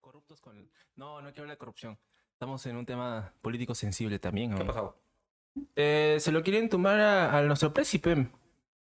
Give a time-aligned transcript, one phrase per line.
[0.00, 0.70] corruptos con...
[0.96, 1.98] No, no quiero hablar de corrupción.
[2.32, 4.54] Estamos en un tema político sensible también.
[4.54, 4.96] ¿Qué ha pasado?
[5.76, 8.26] Eh, se lo quieren tumbar a, a nuestro presi, pe.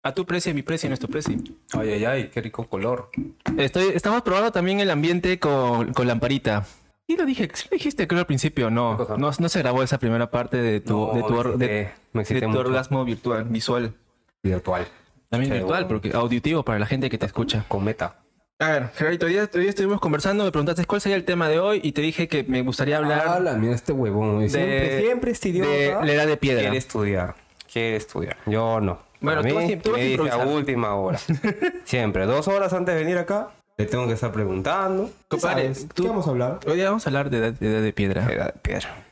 [0.03, 1.37] A tu presi, a mi presi, a nuestro presi.
[1.73, 3.11] Ay, ay, ay, qué rico color.
[3.57, 6.67] Estoy, estamos probando también el ambiente con, con lamparita.
[7.07, 8.97] Y lo dije, sí lo dijiste creo al principio, ¿Qué no.
[9.19, 13.05] No, no se grabó esa primera parte de tu, de tu, or- de- de orgasmo
[13.05, 13.95] virtual, visual.
[14.43, 14.87] Virtual.
[15.29, 17.65] También virtual, porque auditivo para la gente que te escucha.
[17.69, 18.24] Con meta.
[18.65, 21.51] A ver, Gerardito, hoy día, hoy día estuvimos conversando, me preguntaste cuál sería el tema
[21.51, 24.41] de hoy y te dije que me gustaría hablar Habla, mira este huevón.
[24.41, 25.71] de, Siempre, siempre este idiota.
[26.01, 26.63] de la edad de piedra.
[26.63, 27.35] Quiere estudiar.
[27.71, 28.39] Quiere estudiar.
[28.47, 29.01] Yo no.
[29.21, 31.19] Bueno, Para tú vas mí, tú vas me dice a última hora.
[31.85, 32.25] Siempre.
[32.25, 35.11] Dos horas antes de venir acá, le tengo que estar preguntando.
[35.29, 36.61] Compadre, ¿Qué vamos a hablar?
[36.67, 38.27] Hoy día vamos a hablar de edad de, piedra.
[38.33, 39.05] Edad de piedra.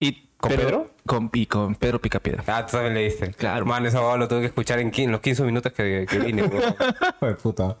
[0.00, 0.90] Y, ¿Con Pedro?
[1.04, 2.42] Con, y con Pedro Picapiedra.
[2.46, 3.32] Ah, tú también le diste.
[3.34, 3.66] Claro.
[3.66, 6.42] Man, esa abogado lo tuve que escuchar en, 15 los 15 minutos que, que vine.
[7.20, 7.76] Joder, puta.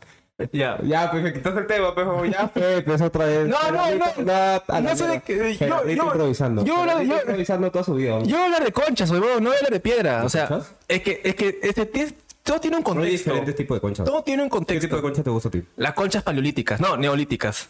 [0.52, 0.78] Ya.
[0.84, 2.24] Ya, pues me quitaste el tema, pejo.
[2.24, 3.48] Ya, pues, pues otra vez.
[3.48, 4.24] No, no, no.
[4.24, 6.64] la No sé de qué- yo- yo- improvisando.
[6.64, 8.20] yo- Gerardito yo- improvisando toda su vida.
[8.22, 10.24] Yo hablar de conchas, huevón, no hablar de piedra.
[10.24, 10.72] O sea, conchas?
[10.86, 13.30] es que, es que este, todo tiene un Hay contexto.
[13.30, 14.06] diferentes tipos de conchas.
[14.06, 15.02] Todo tiene un ¿Qué tipo de contexto.
[15.02, 15.64] concha te gusta a ti?
[15.76, 17.68] Las conchas paleolíticas, no, neolíticas.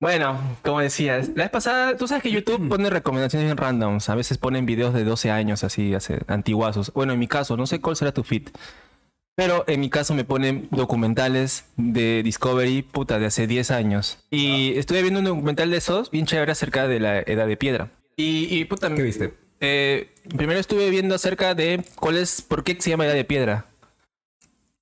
[0.00, 4.08] Bueno, como decías, la vez pasada, tú sabes que YouTube pone recomendaciones bien randoms.
[4.10, 6.92] A veces ponen videos de 12 años, así, hace, antiguazos.
[6.92, 8.48] Bueno, en mi caso, no sé cuál será tu feed.
[9.36, 14.18] Pero en mi caso me ponen documentales de Discovery, puta, de hace 10 años.
[14.30, 17.90] Y estuve viendo un documental de esos, bien chévere, acerca de la edad de piedra.
[18.16, 19.34] Y, y puta, ¿Qué viste?
[19.60, 23.66] eh, primero estuve viendo acerca de cuál es, por qué se llama edad de piedra.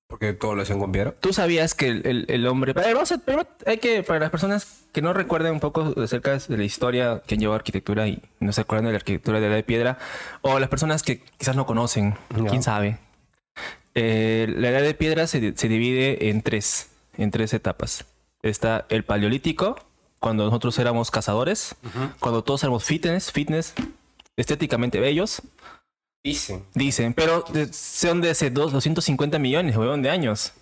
[0.06, 1.14] Porque todo lo hacen con piedra.
[1.18, 2.72] Tú sabías que el, el- el hombre.
[2.72, 5.94] A ver, vamos a- primero hay que, para las personas que no recuerden un poco
[5.96, 9.38] acerca de la historia que han llevado arquitectura y no se acuerdan de la arquitectura
[9.38, 9.96] de la edad de piedra,
[10.42, 12.16] o las personas que quizás no conocen,
[12.50, 12.98] quién sabe.
[13.94, 18.04] Eh, la edad de piedra se, se divide en tres, en tres etapas.
[18.42, 19.76] Está el paleolítico,
[20.18, 21.74] cuando nosotros éramos cazadores,
[22.20, 23.74] cuando todos éramos fitness, fitness,
[24.36, 25.42] estéticamente bellos,
[26.24, 26.62] Dicen.
[26.74, 30.52] Dicen, pero son de ese dos- 250 millones, weón, de años.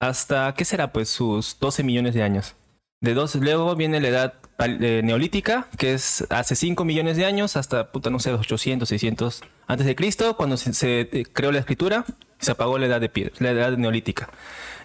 [0.00, 0.90] Hasta, ¿qué será?
[0.90, 2.54] Pues sus 12 millones de años.
[3.00, 7.56] De dos, luego viene la edad eh, neolítica, que es hace 5 millones de años,
[7.56, 11.58] hasta, puta, no sé, 800, 600 antes de Cristo, cuando se, se, eh, creó la
[11.58, 12.06] escritura,
[12.38, 14.30] se apagó la edad de piedra, la edad neolítica.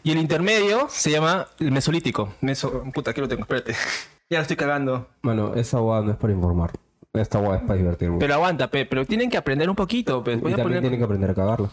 [0.03, 2.33] Y el intermedio se llama el mesolítico.
[2.41, 3.73] Meso, puta, aquí lo tengo, espérate.
[4.29, 5.07] ya lo estoy cagando.
[5.21, 6.71] Mano, esa guada no es para informar.
[7.13, 8.17] Esta guada es para divertirme.
[8.19, 10.39] Pero aguanta, pe, pero tienen que aprender un poquito, pues.
[10.41, 10.81] Voy y a también poner...
[10.81, 11.69] tienen que aprender a cagarla.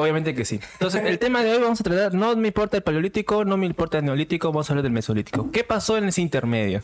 [0.00, 0.60] Obviamente que sí.
[0.74, 3.66] Entonces, el tema de hoy vamos a tratar, no me importa el paleolítico, no me
[3.66, 5.50] importa el neolítico, vamos a hablar del mesolítico.
[5.50, 6.80] ¿Qué pasó en ese intermedio?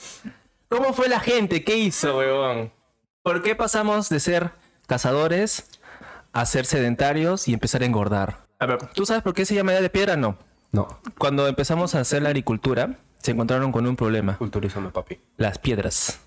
[0.68, 1.64] ¿Cómo fue la gente?
[1.64, 2.20] ¿Qué hizo?
[3.22, 4.50] ¿Por qué pasamos de ser
[4.86, 5.68] cazadores
[6.32, 8.46] a ser sedentarios y empezar a engordar?
[8.58, 10.16] A ver, ¿tú sabes por qué se llama edad de piedra?
[10.16, 10.36] No.
[10.72, 11.00] No.
[11.18, 14.36] Cuando empezamos a hacer la agricultura, se encontraron con un problema.
[14.36, 15.18] Culturízame, papi.
[15.36, 16.20] Las piedras.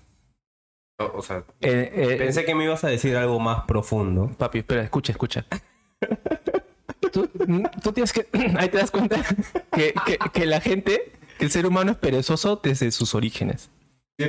[0.98, 4.30] O, o sea, Eh, eh, pensé que me ibas a decir algo más profundo.
[4.36, 5.46] Papi, espera, escucha, escucha.
[7.12, 7.28] Tú,
[7.82, 8.26] tú tienes que.
[8.58, 9.22] Ahí te das cuenta
[9.72, 13.70] que, que- que la gente, que el ser humano es perezoso desde sus orígenes.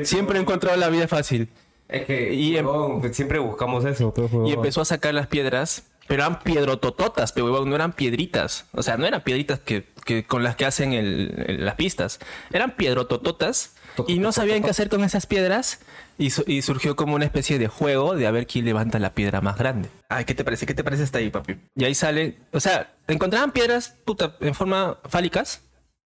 [0.03, 1.49] Siempre ha encontrado la vida fácil.
[1.89, 4.13] Es que Y em- huevón, pues siempre buscamos eso.
[4.47, 8.65] Y empezó a sacar las piedras, pero eran piedrotototas, pero huevón, no eran piedritas.
[8.71, 12.19] O sea, no eran piedritas que, que con las que hacen el- el- las pistas.
[12.53, 13.75] Eran piedrotototas
[14.07, 15.79] y no sabían qué hacer con esas piedras.
[16.17, 19.13] Y, su- y surgió como una especie de juego de a ver quién levanta la
[19.15, 19.89] piedra más grande.
[20.09, 20.65] Ay, ¿qué te parece?
[20.65, 21.57] ¿Qué te parece hasta ahí, papi?
[21.75, 25.61] Y ahí sale, o sea, encontraban piedras, puta, en forma fálicas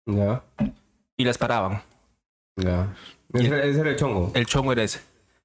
[0.07, 0.43] Ya,
[1.17, 1.83] y las paraban.
[2.57, 2.95] ya.
[3.33, 4.31] Ese, ese era el chongo.
[4.35, 5.01] El chongo era ese.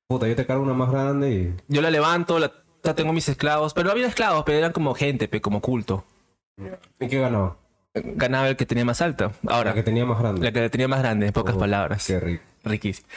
[0.08, 1.56] Puta, yo te cargo una más grande y.
[1.68, 2.52] Yo la levanto, la,
[2.96, 6.04] tengo mis esclavos, pero no había esclavos, pero eran como gente, pe, como culto.
[7.00, 7.58] ¿Y qué ganaba?
[8.04, 9.32] Ganaba el que tenía más alta.
[9.48, 10.42] Ahora, La que tenía más grande.
[10.44, 12.06] La que tenía más grande, en pocas Oh, palabras.
[12.06, 12.44] Qué rico.
[12.64, 13.08] Riquísimo.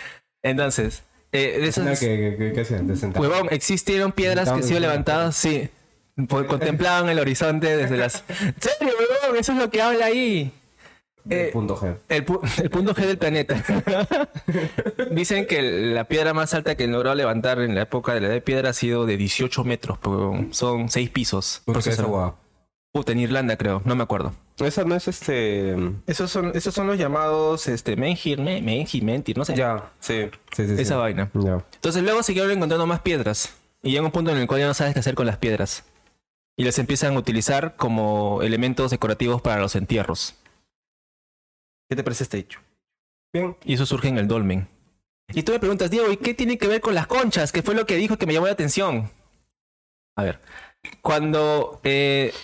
[0.43, 1.03] Entonces,
[1.33, 5.69] eh, de esas, de huevón, existieron piedras que sí en- levantadas, sí.
[6.29, 8.25] Pues, contemplaban el horizonte desde las...
[8.61, 9.39] ¿Serio, huevón?
[9.39, 10.53] Eso es lo que habla ahí.
[11.29, 11.97] eh, punto G.
[12.09, 13.63] El, pu- el punto G del planeta.
[15.11, 18.35] Dicen que la piedra más alta que logró levantar en la época de la edad
[18.35, 19.99] de piedra ha sido de 18 metros.
[19.99, 20.57] pues.
[20.57, 21.63] Son 6 pisos.
[21.65, 21.91] ¿Por qué?
[22.93, 24.33] Puta, en Irlanda creo, no me acuerdo.
[24.67, 25.75] Esa no es este.
[26.07, 29.55] Esos son, esos son los llamados este, menhir, me- menhir, mentir, no sé.
[29.57, 30.29] Ya, sí.
[30.55, 30.83] Sí, sí, sí.
[30.83, 31.31] Esa vaina.
[31.35, 31.65] Ya.
[31.75, 33.55] Entonces luego siguieron encontrando más piedras.
[33.83, 35.85] Y llega un punto en el cual ya no sabes qué hacer con las piedras.
[36.57, 40.35] Y las empiezan a utilizar como elementos decorativos para los entierros.
[41.89, 42.61] ¿Qué te parece este hecho?
[43.33, 43.57] Bien.
[43.65, 44.69] Y eso surge en el dolmen.
[45.33, 47.53] Y tú me preguntas, Diego, ¿y qué tiene que ver con las conchas?
[47.53, 49.11] ¿Qué fue lo que dijo que me llamó la atención?
[50.17, 50.41] A ver,
[51.01, 52.35] cuando eh,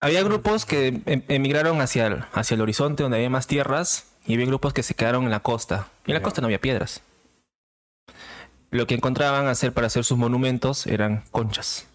[0.00, 4.34] había grupos que em- emigraron hacia el, hacia el horizonte donde había más tierras, y
[4.34, 5.88] había grupos que se quedaron en la costa.
[6.06, 7.02] Y en la costa no había piedras.
[8.70, 11.86] Lo que encontraban hacer para hacer sus monumentos eran conchas.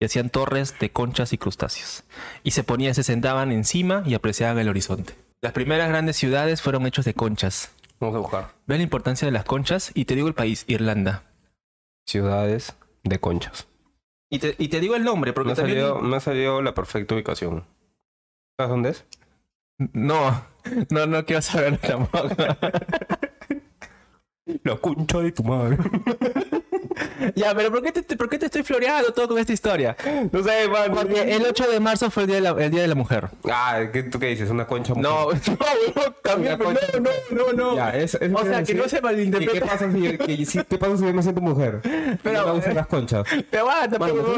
[0.00, 2.02] Y hacían torres de conchas y crustáceos.
[2.42, 5.14] Y se ponían, se sentaban encima y apreciaban el horizonte.
[5.40, 7.70] Las primeras grandes ciudades fueron hechos de conchas.
[8.00, 8.48] Vamos a buscar.
[8.66, 11.22] Ve la importancia de las conchas y te digo el país, Irlanda.
[12.06, 12.74] Ciudades
[13.04, 13.66] de conchas.
[14.30, 16.08] Y te, y te digo el nombre, Me porque ha, también...
[16.08, 17.64] me ha salido la perfecta ubicación.
[18.58, 19.06] ¿Sabes dónde es?
[19.92, 20.44] No,
[20.90, 22.28] no, no quiero saber tampoco.
[24.64, 25.76] La concha de tu madre.
[27.34, 29.96] ya, pero ¿por qué, te, ¿por qué te estoy floreando todo con esta historia?
[30.32, 30.92] no sé, man.
[30.94, 33.28] Porque el 8 de marzo fue el Día de la, el día de la Mujer.
[33.50, 34.50] Ah, ¿qué, ¿tú qué dices?
[34.50, 35.10] ¿Una concha mujer?
[35.10, 37.76] No, no, no, también, no, no, no, no.
[37.76, 39.60] Ya, eso, eso o sea, que no se ¿Y qué malinterprete.
[39.60, 41.80] pasa si, que- si- ¿qué pasa si yo me siento mujer?
[42.22, 43.24] Pero, no las conchas.
[43.50, 43.62] Te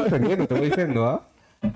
[0.03, 1.69] defendiendo, te voy diciendo, ¿ah?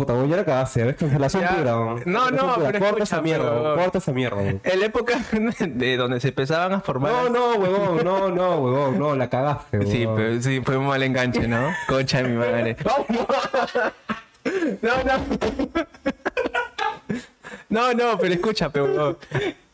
[0.00, 0.96] Puta, voy a la cagaste, ¿ves?
[0.96, 1.56] Cancelación Ya.
[1.58, 1.72] pura.
[1.72, 2.66] No, Cancelación no, pura.
[2.72, 4.42] pero Corta esa mierda, pero- corta esa mierda.
[4.48, 5.20] En la época
[5.60, 7.12] de donde se empezaban a formar.
[7.12, 10.16] No, no, huevón, no, no, huevón, no, la cagaste, Sí, huevón.
[10.16, 11.68] pero sí, fue un mal enganche, ¿no?
[11.86, 12.76] Concha de mi madre.
[14.80, 15.12] No, no.
[17.68, 19.18] No, no, pero escucha, pero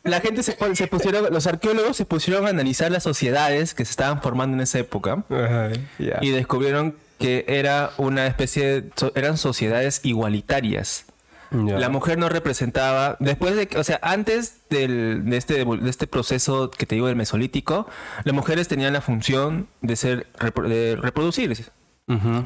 [0.02, 3.90] la gente se, se pusieron, los arqueólogos se pusieron a analizar las sociedades que se
[3.93, 5.70] estaban formando en esa época Ajá,
[6.00, 6.19] ya.
[6.20, 11.06] y descubrieron que era una especie, de, eran sociedades igualitarias.
[11.50, 16.06] La mujer no representaba, después de que, o sea, antes del, de, este, de este
[16.06, 17.86] proceso que te digo del mesolítico,
[18.24, 20.26] las mujeres tenían la función de ser,
[20.66, 21.66] de reproducirse.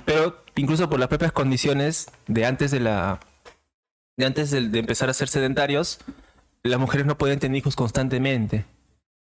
[0.05, 3.21] Pero incluso por las propias condiciones de antes de la
[4.17, 5.99] de antes de, de empezar a ser sedentarios,
[6.63, 8.65] las mujeres no podían tener hijos constantemente.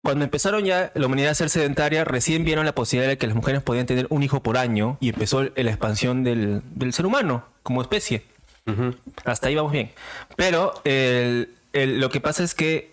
[0.02, 3.36] Cuando empezaron ya la humanidad a ser sedentaria, recién vieron la posibilidad de que las
[3.36, 7.44] mujeres podían tener un hijo por año y empezó la expansión del, del ser humano
[7.62, 8.24] como especie.
[9.24, 9.92] Hasta ahí vamos bien.
[10.36, 12.92] Pero el- el- lo que pasa es que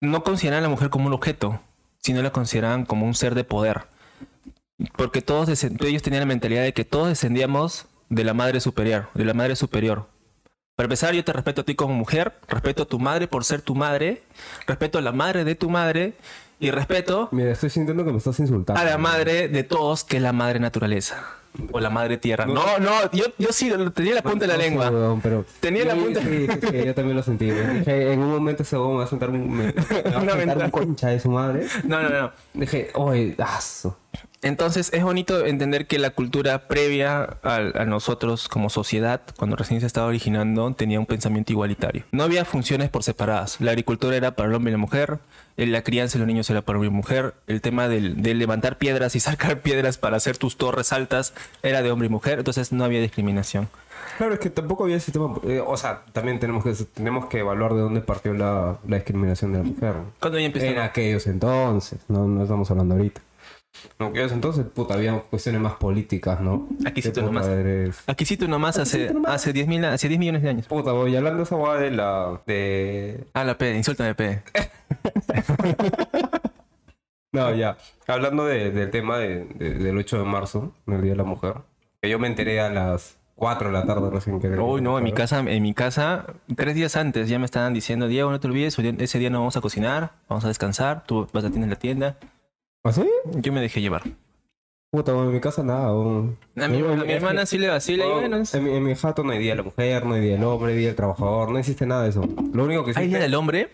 [0.00, 1.60] no consideran a la mujer como un objeto,
[1.98, 3.82] sino la consideraban como un ser de poder.
[4.96, 9.24] Porque todos ellos tenían la mentalidad de que todos descendíamos de la madre superior, de
[9.24, 10.08] la madre superior.
[10.78, 13.62] Para empezar, yo te respeto a ti como mujer, respeto a tu madre por ser
[13.62, 14.22] tu madre,
[14.64, 16.12] respeto a la madre de tu madre
[16.60, 18.80] y respeto Mira, estoy sintiendo que me estás insultando.
[18.80, 21.20] a la madre de todos, que es la madre naturaleza.
[21.72, 22.46] O la madre tierra.
[22.46, 25.18] No, no, yo, yo sí tenía la punta de la No lengua.
[25.20, 27.50] pero Tenía la punta- Sí, sí, sí, yo también lo sentí.
[27.50, 29.82] Dije, en un momento ese huevón me va a sentar un, me, me va a
[30.02, 30.64] Una sentar ventana.
[30.66, 31.66] un concha de su madre.
[31.82, 32.30] No, no, no.
[32.54, 33.98] Dije, oye, aso.
[34.42, 39.80] Entonces es bonito entender que la cultura previa a, a nosotros como sociedad, cuando recién
[39.80, 42.04] se estaba originando, tenía un pensamiento igualitario.
[42.12, 43.60] No había funciones por separadas.
[43.60, 45.18] La agricultura era para el hombre y la mujer,
[45.56, 48.22] la crianza de los niños era para el hombre y la mujer, el tema del,
[48.22, 52.10] de levantar piedras y sacar piedras para hacer tus torres altas era de hombre y
[52.10, 53.68] mujer, entonces no había discriminación.
[54.16, 55.34] Claro, es que tampoco había sistema.
[55.44, 59.52] eh, o sea, también tenemos que, tenemos que evaluar de dónde partió la, la discriminación
[59.52, 59.94] de la mujer.
[60.20, 60.66] Cuando ya empezó...
[60.66, 63.20] En aquellos entonces, no, no estamos hablando ahorita.
[64.00, 66.68] En aquellos entonces, puta, había cuestiones más políticas, ¿no?
[66.84, 68.04] Aquí sí De tú puta, nomás.
[68.08, 70.66] Aquí sí tú nomás hace, hace 10 mil- hace 10 millones de años.
[70.66, 72.40] Puta, voy hablando de esa hueá de la.
[72.46, 73.24] de.
[73.34, 74.42] Ah, la P, insúltame P.
[77.30, 77.76] No, ya.
[78.06, 81.54] Hablando de- del tema de- de- del 8 de marzo, el Día de la Mujer,
[82.00, 84.48] que yo me enteré a las 4 de la tarde recién que.
[84.48, 86.24] Uy, no, en mi casa, en mi casa,
[86.56, 89.56] tres días antes ya me estaban diciendo, Diego, no te olvides, ese día no vamos
[89.58, 92.16] a cocinar, vamos a descansar, tú vas a tener la tienda.
[92.84, 93.04] ¿Ah, sí?
[93.40, 94.02] Yo me dejé llevar.
[94.90, 95.88] Puta, en mi casa nada.
[95.90, 98.94] A mi, a mi es hermana sí le vacila y bueno, en, mi, en mi
[98.94, 101.50] jato no hay Día de la Mujer, no hay Día del Hombre, Día del Trabajador,
[101.50, 102.22] no existe nada de eso.
[102.54, 103.08] Lo único que ¿Hay existe...
[103.08, 103.68] día del hombre?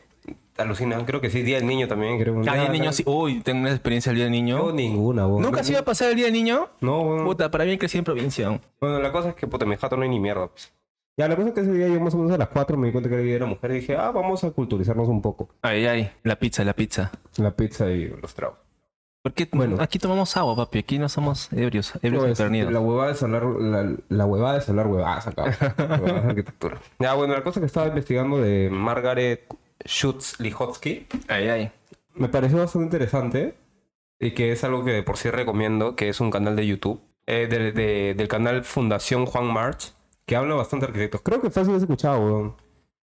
[0.56, 2.36] Alucina, creo que sí, Día del Niño también, creo.
[2.40, 3.04] Ah, día del niño, sí.
[3.06, 4.72] Uy, tengo una experiencia del día del No, niño.
[4.72, 5.42] ninguna, weón.
[5.42, 6.68] ¿Nunca No, se iba a pasar el día del niño?
[6.80, 7.24] No, weón.
[7.24, 8.60] Puta, para mí crecí en provincia.
[8.80, 10.48] Bueno, la cosa es que, puta, en mi jato no hay ni mierda.
[10.48, 10.72] pues.
[11.16, 12.88] Ya, la cosa es que ese día yo más o menos a las 4 me
[12.88, 15.06] di cuenta que era el Día de la Mujer y dije, ah, vamos a culturizarnos
[15.08, 15.48] un poco.
[15.62, 17.12] Ay, ay, la pizza, la pizza.
[17.36, 18.58] La pizza y los tragos.
[19.24, 19.78] Porque Bueno.
[19.80, 20.80] aquí tomamos agua, papi.
[20.80, 24.68] Aquí no somos ebrios, ebrios No, es- la huevada es hablar, la, la huevada es
[24.68, 25.44] hablar huevadas acá.
[25.78, 26.78] Huevadas de arquitectura.
[26.98, 29.46] Ya, bueno, la cosa que estaba investigando de Margaret
[29.86, 31.72] Schutz Lihotzky Ay, ay.
[32.14, 33.54] me pareció bastante interesante
[34.20, 37.00] y que es algo que de por sí recomiendo, que es un canal de YouTube,
[37.26, 39.94] eh, de- de- del canal Fundación Juan March,
[40.26, 41.22] que habla bastante de arquitectos.
[41.22, 42.54] Creo que fácil has escuchado, weón.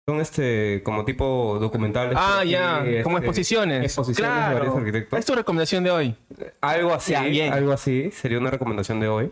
[0.05, 2.15] Son este, como tipo documentales.
[2.19, 3.83] Ah, pero ya, como este, exposiciones.
[3.85, 4.77] exposiciones de varios claro.
[4.79, 5.19] arquitectos.
[5.19, 6.15] Es tu recomendación de hoy.
[6.59, 7.53] Algo así, Ya, bien.
[7.53, 9.31] algo así, sería una recomendación de hoy.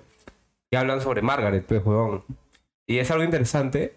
[0.71, 2.23] Y hablan sobre Margaret, pues, weón.
[2.87, 3.95] Y es algo interesante,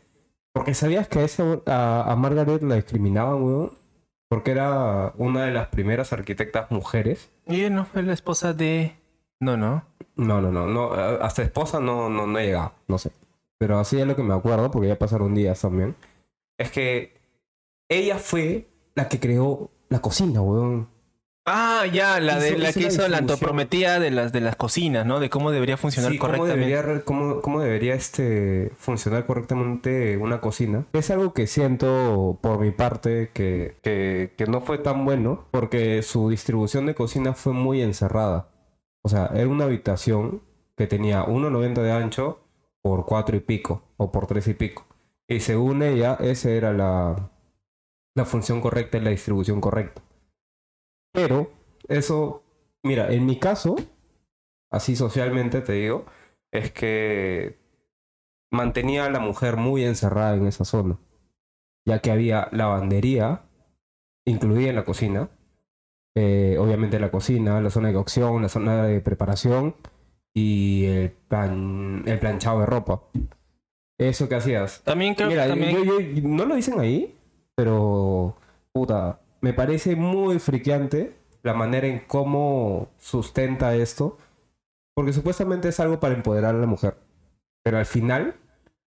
[0.53, 3.73] porque sabías que a, esa- a, a Margaret la discriminaban, weón.
[4.29, 7.31] Porque era una de las primeras arquitectas mujeres.
[7.47, 8.97] Y no fue la esposa de.
[9.39, 9.85] No, no.
[10.17, 13.11] No, no, no, no hasta esposa no, no, no he llegado, no sé.
[13.59, 15.95] Pero así es lo que me acuerdo, porque ya pasaron días también.
[16.59, 17.15] Es que
[17.89, 20.89] ella fue la que creó la cocina, weón.
[21.47, 24.41] Ah, ya, la de Hizo- la hizo que la hizo la antoprometía de las de
[24.41, 25.21] las cocinas, ¿no?
[25.21, 26.75] De cómo debería funcionar Sí, cómo correctamente.
[26.75, 30.87] debería, cómo, cómo debería este, funcionar correctamente una cocina.
[30.95, 36.01] Es algo que siento por mi parte que, que, que no fue tan bueno porque
[36.03, 38.49] su distribución de cocina fue muy encerrada.
[39.03, 40.43] O sea, era una habitación
[40.79, 42.41] que tenía 1,90 de ancho
[42.81, 44.87] por 4 y pico o por 3 y pico.
[45.29, 47.31] Y según ella, esa era la,
[48.15, 50.03] la función correcta y la distribución correcta.
[51.13, 51.51] Pero
[51.89, 52.43] eso,
[52.83, 53.77] mira, en mi caso,
[54.71, 56.05] así socialmente te digo,
[56.53, 57.59] es que
[58.53, 60.99] mantenía a la mujer muy encerrada en esa zona,
[61.87, 63.43] ya que había lavandería
[64.27, 65.31] incluida en la cocina,
[66.17, 69.75] eh, obviamente la cocina, la zona de cocción, la zona de preparación
[70.35, 71.17] y el,
[72.07, 73.03] el planchado de ropa.
[73.99, 74.83] ¿Eso que hacías?
[74.83, 75.85] También creo Mira, que también...
[75.85, 77.17] yo- yo- no lo dicen ahí,
[77.55, 78.37] pero
[78.73, 84.19] puta, me parece muy friqueante la manera en cómo sustenta esto,
[84.95, 86.97] porque supuestamente es algo para empoderar a la mujer,
[87.63, 88.37] pero al final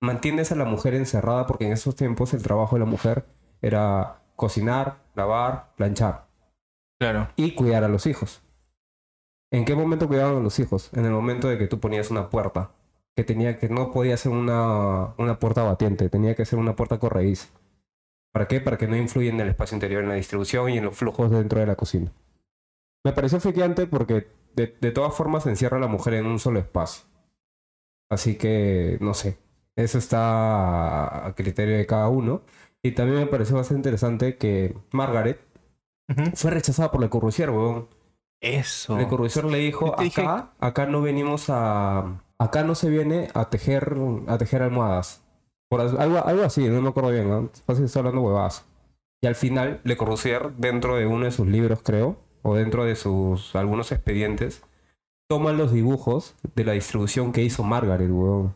[0.02, 3.26] mantienes a la mujer encerrada porque en esos tiempos el trabajo de la mujer
[3.62, 6.28] era cocinar, lavar, planchar
[7.00, 7.30] Claro.
[7.36, 8.42] y cuidar a los hijos.
[9.52, 10.90] ¿En qué momento cuidaban a los hijos?
[10.94, 12.72] En el momento de que tú ponías una puerta,
[13.16, 17.00] que tenía que no podía ser una, una puerta batiente, tenía que ser una puerta
[17.00, 17.50] corrediza.
[18.32, 18.60] ¿Para qué?
[18.60, 21.30] Para que no influya en el espacio interior, en la distribución y en los flujos
[21.30, 22.12] dentro de la cocina.
[23.06, 26.60] Me pareció friqueante porque de, de todas formas encierra a la mujer en un solo
[26.60, 27.04] espacio.
[28.10, 29.38] Así que, no sé,
[29.76, 32.42] eso está a criterio de cada uno.
[32.82, 35.40] Y también me pareció bastante interesante que Margaret
[36.36, 37.88] fue rechazada por Le Corbusier, weón.
[38.42, 38.98] Eso.
[38.98, 42.20] Le Corbusier le dijo, dije- acá, acá no venimos a...
[42.44, 43.96] Acá no se viene a tejer,
[44.28, 45.24] a tejer almohadas.
[45.70, 47.50] Por algo, algo así, no me acuerdo bien, ¿no?
[47.66, 48.66] Fácil estoy hablando huevadas.
[49.22, 52.96] Y al final, Le Corbusier, dentro de uno de sus libros, creo, o dentro de
[52.98, 54.62] sus algunos expedientes,
[55.30, 58.54] toma los dibujos de la distribución que hizo Margaret, weón.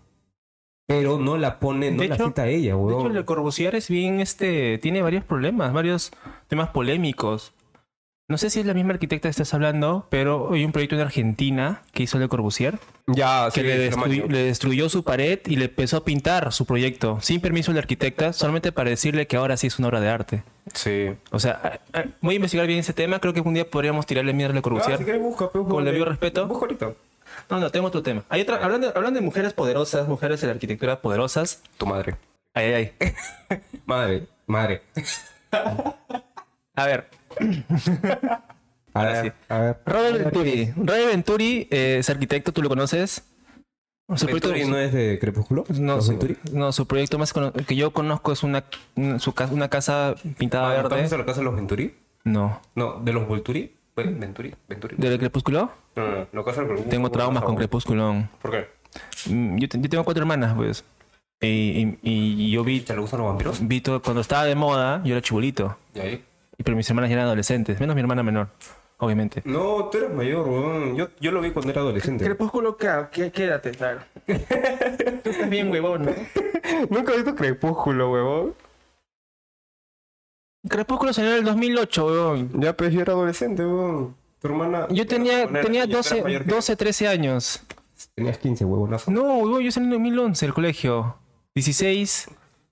[0.85, 3.13] Pero no la pone, no De la hecho- cita ella, De hecho, weón.
[3.13, 6.11] Le Corbusier es bien, este, tiene varios problemas, varios
[6.49, 7.53] temas polémicos.
[8.29, 11.01] No sé si es la misma arquitecta que estás hablando, pero hay un proyecto en
[11.01, 15.65] Argentina que hizo Le Corbusier, Ya, que le, destruy- le destruyó su pared y le
[15.65, 19.55] empezó a pintar su proyecto, sin permiso de la arquitecta, solamente para decirle que ahora
[19.55, 20.43] sí es una obra de arte.
[20.73, 21.07] Sí.
[21.31, 21.79] O sea,
[22.19, 24.61] voy a investigar bien ese tema, creo que un día podríamos tirarle mierda a Le
[24.61, 24.95] Corbusier.
[24.95, 25.85] Ah, si quieres busca, pues, Con busca.
[25.85, 26.47] debido respeto.
[26.47, 26.93] Busca ahorita.
[27.49, 28.25] No, no, tengo otro tema.
[28.27, 31.61] Hay otra, hablando, hablando de mujeres poderosas, mujeres de la arquitectura poderosas.
[31.77, 32.17] Tu madre.
[32.53, 33.59] Ay, ay, ay.
[33.85, 34.81] Madre, madre.
[36.75, 37.07] A ver,
[38.93, 39.31] A ver, sí.
[39.49, 39.77] a ver.
[39.85, 40.73] Robert Venturi.
[40.75, 43.23] Robert Venturi eh, es arquitecto, ¿tú lo conoces?
[44.15, 45.65] Su ¿Venturi proyecto- no es de Crepúsculo?
[45.69, 46.37] no, ¿Los su, Venturi?
[46.51, 47.31] no, su proyecto más
[47.67, 48.63] que yo conozco es una,
[49.19, 51.03] su una casa pintada Ah, ¿no verde.
[51.03, 51.93] ¿Estás a la casa de los Venturi?
[52.23, 52.59] No.
[52.73, 53.75] No, ¿de los Volturi?
[53.95, 54.95] Ve- Venturi, Venturi.
[54.97, 55.71] ¿Del Crepúsculo?
[55.95, 56.89] No, no, no, la casa del Crepúsculo.
[56.89, 58.27] Tengo traumas con Crepúsculo.
[58.41, 58.67] ¿Por qué?
[59.29, 60.83] Mm, Yo, te- yo tengo cuatro hermanas, pues.
[61.41, 63.59] Y, y- y yo vi, ¿Te le gustan los vampiros?
[63.67, 65.77] vi todo- cuando estaba de moda, yo era chibolito.
[65.93, 66.23] ¿Y ahí?
[66.57, 68.49] Y pero mis hermanas ya eran adolescentes, menos mi hermana menor,
[68.97, 69.41] obviamente.
[69.45, 70.95] No, tú eres mayor, weón.
[70.95, 72.25] Yo, yo lo vi cuando era adolescente.
[72.25, 73.99] Crepúsculo, ¿qué, quédate, claro.
[74.25, 76.11] Tú estás bien, huevón, ¿no?
[76.89, 78.55] Nunca he visto Crepúsculo, weón.
[80.67, 82.61] Crepúsculo salió en el 2008, weón.
[82.61, 84.15] Ya, pues yo era adolescente, weón.
[84.39, 84.87] Tu hermana...
[84.89, 87.61] Yo tenía, Poner- tenía yo era 12, mayor que- 12, 13 años.
[88.15, 89.11] Tenías 15, huevonazo.
[89.11, 91.15] No, weón, yo salí en 2011 del colegio.
[91.55, 92.29] 16,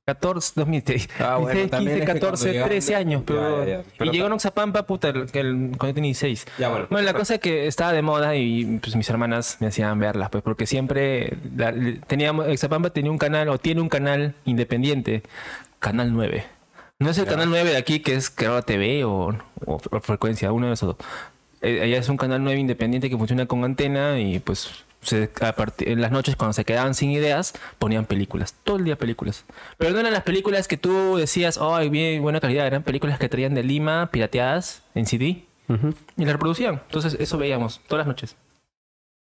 [0.10, 1.10] 14, 2006.
[1.20, 3.66] Ah, bueno, 16, también 15, es que 14, cuando llegaron 13 de- años, pero...
[3.66, 3.84] ya, ya.
[3.98, 6.46] Pero y llegó a Noxapampa, puta, el, que el- cuando yo tenía 16.
[6.60, 6.86] Ya, bueno.
[6.92, 10.30] Bueno, la cosa es que estaba de moda y pues mis hermanas me hacían verlas,
[10.30, 11.74] pues porque siempre la-
[12.06, 15.24] teníamos, Exapampa tenía un canal o tiene un canal independiente,
[15.80, 16.46] Canal 9.
[17.00, 17.26] No es el.
[17.26, 19.36] Canal 9 de aquí que es Kerala TV o,
[19.66, 21.08] o- o Frecuencia, uno de esos dos.
[21.62, 25.54] Eh, Allá es un Canal 9 independiente que funciona con antena y pues se- a
[25.54, 29.46] partir- en las noches cuando se quedaban sin ideas ponían películas, todo el día películas.
[29.78, 33.30] Pero no eran las películas que tú decías, ay, bien, buena calidad, eran películas que
[33.30, 35.46] traían de Lima, pirateadas en CD.
[35.70, 35.94] Ujú.
[36.18, 36.82] Y la reproducían.
[36.86, 38.36] Entonces, eso veíamos todas las noches.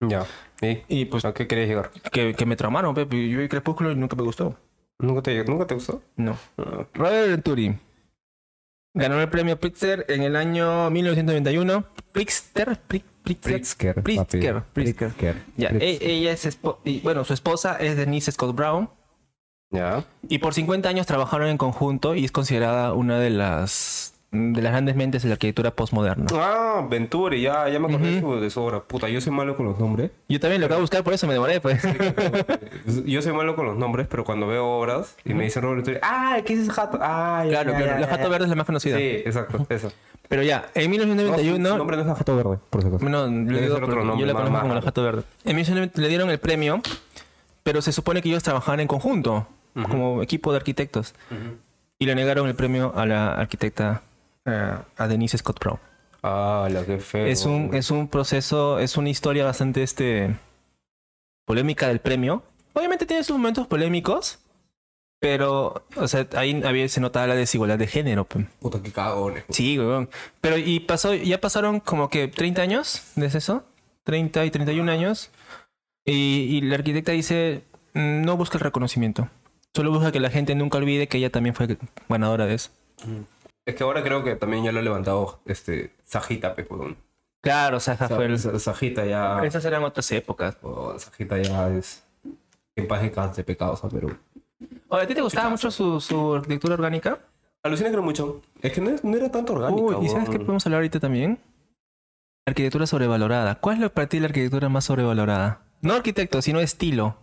[0.00, 0.26] Ya.
[0.60, 0.82] ¿Y?
[0.88, 1.90] Y pues, ¿A qué querías llegar?
[2.12, 3.28] que, que me traumaron, Pepe.
[3.28, 4.54] Yo vi Crepúsculo y nunca me gustó.
[4.98, 6.02] ¿Nunca te, ¿nunca te gustó?
[6.16, 6.36] No.
[6.58, 7.78] Ah, Robert Venturi
[8.96, 11.84] ganó el premio Pritzker en el año 1991.
[12.12, 14.02] Pritzker, Pri- Pritzker.
[14.02, 14.62] Pritzker.
[14.72, 15.42] Pritzker.
[15.56, 18.90] Ya, e- ella es, y, bueno, su esposa es Denise Scott Brown.
[19.70, 20.04] Ya.
[20.28, 24.72] Y por 50 años trabajaron en conjunto y es considerada una de las de las
[24.72, 26.26] grandes mentes de la arquitectura postmoderna.
[26.34, 28.80] Ah, Venturi, ya, ya me acordé de su- de su obra.
[28.82, 30.10] Puta, yo soy malo con los nombres.
[30.28, 31.80] Yo también lo acabo de buscar, por eso me demoré, pues.
[33.06, 35.98] Yo soy malo con los nombres, pero cuando veo obras y me dicen Robert Venturi,
[36.02, 36.98] ah, ¿qué es ese jato?
[37.00, 37.92] Ah, ya, claro, ya, claro.
[37.92, 38.28] ya, La Jato.
[38.30, 38.96] Verde es la más conocida.
[38.98, 39.92] Sí, exacto, eso.
[40.28, 41.76] Pero ya, en No, su 1991...
[41.78, 43.08] nombre no es la jato verde, por si acaso.
[43.08, 44.82] No, Debe digo otro nombre, yo la conozco como la.
[44.82, 45.22] Jato Verde.
[45.44, 46.80] En 1990 le dieron el premio,
[47.62, 49.46] pero se supone que ellos trabajaban en conjunto,
[49.88, 51.14] como equipo de arquitectos.
[51.98, 54.02] Y le negaron el premio a la arquitecta,
[54.46, 55.78] eh, a Denise Scott Pro.
[56.22, 57.26] Ah, la que feo.
[57.26, 60.34] Es un, es un proceso, es una historia bastante este,
[61.44, 62.42] polémica del premio.
[62.72, 64.38] Obviamente tiene sus momentos polémicos,
[65.20, 68.24] pero, o sea, ahí había, se notaba la desigualdad de género.
[68.24, 68.46] pe.
[68.60, 69.44] Puta, qué cagones.
[69.50, 70.08] Sí, weón.
[70.40, 73.64] Pero y pasó, ya pasaron como que 30 años desde eso.
[74.04, 75.30] 30 y 31 años.
[76.04, 76.12] Y,
[76.56, 77.62] y la arquitecta dice,
[77.94, 79.28] "Mm, no busca el reconocimiento.
[79.74, 81.76] Solo busca que la gente nunca olvide que ella también fue
[82.08, 82.70] ganadora de eso.
[83.66, 86.96] Es que ahora creo que también ya lo ha levantado este, Sajita, pues, weón.
[87.42, 89.44] Claro, o sea, esa fue el- Sa- Sajita ya...
[89.44, 90.56] Esas eran otras épocas.
[90.62, 92.02] oh, Sajita ya es...
[92.76, 94.16] En paz descanse, pecados a Perú.
[94.88, 97.18] Oye, ¿A ti te gustaba mucho su, su arquitectura orgánica?
[97.62, 98.42] Alucina que no mucho.
[98.62, 100.44] Es que no, no era tanto orgánica, Uy, ¿y sabes qué weón.
[100.46, 101.38] podemos hablar ahorita también?
[102.46, 103.56] Arquitectura sobrevalorada.
[103.56, 105.62] ¿Cuál es para ti la arquitectura más sobrevalorada?
[105.82, 107.16] No arquitecto, sino estilo.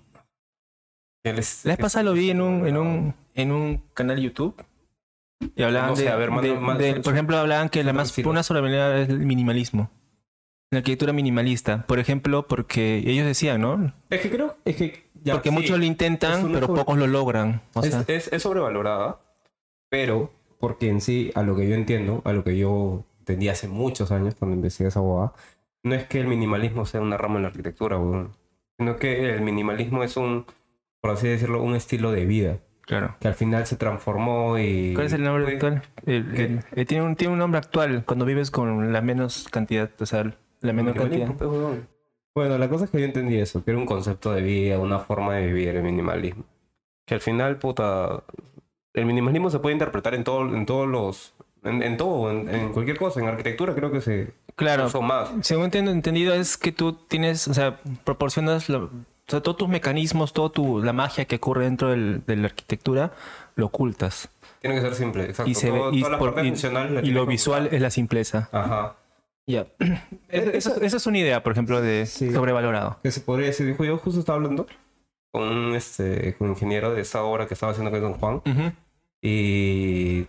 [1.23, 4.23] Él es- La vez pasada lo vi en un, en un, en un canal de
[4.23, 4.55] YouTube.
[5.55, 8.17] Y hablaban No de, a ver, de- manda- de- por ejemplo, hablaban que la más
[8.19, 9.89] una sobrevalorada es el minimalismo.
[10.71, 13.93] La arquitectura minimalista, por ejemplo, porque ellos decían, ¿no?
[14.09, 14.57] Es que creo...
[14.65, 15.03] Es que...
[15.23, 17.61] ya, porque sí, muchos lo intentan, pero sobre- pocos lo logran.
[17.73, 19.19] O es, sea, es- es sobrevalorada,
[19.89, 23.67] pero porque en sí, a lo que yo entiendo, a lo que yo entendí hace
[23.67, 25.33] muchos años cuando empecé esa boda,
[25.83, 27.99] no es que el minimalismo sea una rama en la arquitectura,
[28.79, 30.45] sino que el minimalismo es un,
[31.01, 33.15] por así decirlo, un estilo de vida claro.
[33.19, 34.93] que al final se transformó y...
[34.93, 35.81] ¿Cuál es el nombre fue- actual?
[36.05, 36.43] El- ¿Qué?
[36.45, 40.05] el- eh, tiene, un, tiene un nombre actual cuando vives con la menos cantidad, o
[40.05, 41.27] sea, la menor cantidad.
[42.35, 44.99] Bueno, la cosa es que yo entendí eso, que era un concepto de vida, una
[44.99, 46.45] forma de vivir el minimalismo.
[47.05, 48.23] Que al final, puta,
[48.93, 51.33] el minimalismo se puede interpretar en, todo, en todos los...
[51.63, 53.19] En, en todo, en, en cualquier cosa.
[53.21, 55.31] En arquitectura creo que se Claro, usó más.
[55.41, 58.89] según tengo entendido es que tú tienes, o sea, proporcionas lo-
[59.27, 62.45] o sea, todos tus mecanismos, toda tu, la magia que ocurre dentro del- de la
[62.47, 63.11] arquitectura,
[63.55, 64.29] lo ocultas.
[64.61, 65.49] Tiene que ser simple, exacto.
[65.49, 66.35] Y, se ve, Todo- y, por-
[67.03, 68.49] lo visual es la simpleza.
[68.51, 68.95] Ajá.
[69.47, 69.67] Ya.
[70.29, 72.31] Esa, esa es una idea, por ejemplo, de Sí.
[72.31, 72.97] sobrevalorado.
[73.03, 74.67] Que se podría decir, dijo, yo justo estaba hablando
[75.31, 78.41] con un, este, con un ingeniero de esa obra que estaba haciendo con Don Juan.
[79.21, 80.27] Y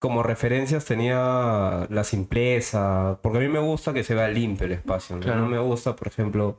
[0.00, 4.72] como referencias tenía la simpleza, porque a mí me gusta que se vea limpio el
[4.72, 5.16] espacio.
[5.16, 5.22] ¿no?
[5.22, 5.40] Claro.
[5.40, 6.58] No me gusta, por ejemplo,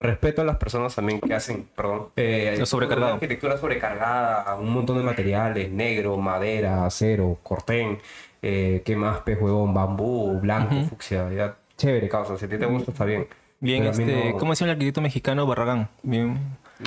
[0.00, 3.14] respeto a las personas también que hacen, perdón, eh, sobrecargado.
[3.14, 7.98] arquitectura sobrecargada, un montón de materiales, negro, madera, acero, cortén,
[8.42, 9.20] eh, ¿qué más?
[9.20, 11.56] Pez huevón, bambú, blanco, fucsia, ya.
[11.76, 13.26] Chévere, causa, si a ti te gusta está bien.
[13.60, 15.88] Bien, Pero este, no- ¿cómo decía el arquitecto mexicano Barragán?
[16.02, 16.38] Bien.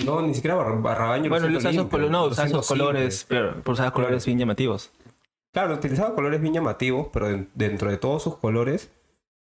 [0.06, 3.92] No, ni siquiera Bar- Barragán yo Bueno, usaba esos, colo- no, esos colores, pero usaba
[3.92, 4.92] colores bien llamativos.
[5.52, 8.92] Claro, utilizaba colores bien llamativos, pero den- dentro de todos sus colores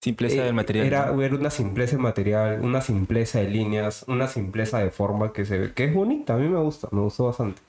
[0.01, 0.85] Simpleza Eh, del material.
[0.87, 5.45] Era, era una simpleza de material, una simpleza de líneas, una simpleza de forma que
[5.45, 7.61] se ve, que es bonita, a mí me gusta, me gustó bastante.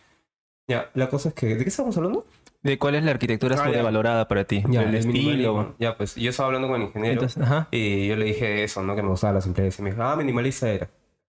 [0.68, 2.26] Ya, la cosa es que, ¿de qué estamos hablando?
[2.62, 4.62] ¿De cuál es la arquitectura Ah, sobrevalorada para ti?
[4.68, 5.74] Ya, el el estilo.
[5.78, 7.68] Ya, pues yo estaba hablando con el ingeniero Entonces, ajá.
[7.70, 8.94] y yo le dije eso, ¿no?
[8.94, 9.80] Que me gustaba la simpleza.
[9.80, 10.90] Y me dijo, ah, minimalista era.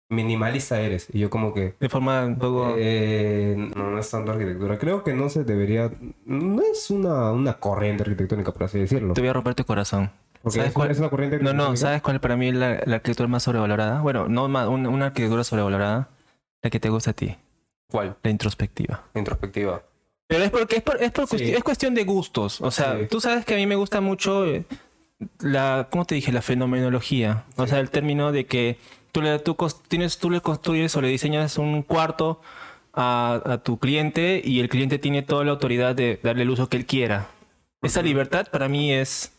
[0.09, 1.09] Minimalista eres.
[1.13, 2.75] Y yo como que, De forma un poco...
[2.79, 4.79] eh, no, no es tanto arquitectura.
[4.79, 5.91] Creo que no se debería,
[6.25, 9.15] no es una, una corriente arquitectónica, por así decirlo.
[9.15, 10.13] Te voy a romper tu corazón.
[10.43, 10.91] Porque ¿Sabes es, cuál?
[10.91, 11.77] es una corriente No, no.
[11.77, 14.01] ¿sabes cuál para mí es la, la arquitectura más sobrevalorada?
[14.01, 16.09] Bueno, no más, una, una arquitectura sobrevalorada.
[16.63, 17.37] La que te gusta a ti,
[17.89, 18.17] ¿Cuál?
[18.23, 19.03] la introspectiva.
[19.15, 19.83] Introspectiva.
[20.27, 21.37] Pero es porque es, por- es, por Sí.
[21.37, 22.61] cuesti- es cuestión de gustos.
[22.61, 23.07] O sea, Sí.
[23.09, 24.65] tú sabes que a mí me gusta mucho eh,
[25.41, 26.33] la, ¿cómo te dije?
[26.33, 27.45] La fenomenología.
[27.57, 28.79] O sea, el término de que
[29.13, 29.57] tú le, tú,
[29.89, 32.41] tienes, tú le construyes o le diseñas un cuarto
[32.93, 36.69] a, a tu cliente y el cliente tiene toda la autoridad de darle el uso
[36.69, 37.29] que él quiera.
[37.83, 39.33] Esa libertad para mí es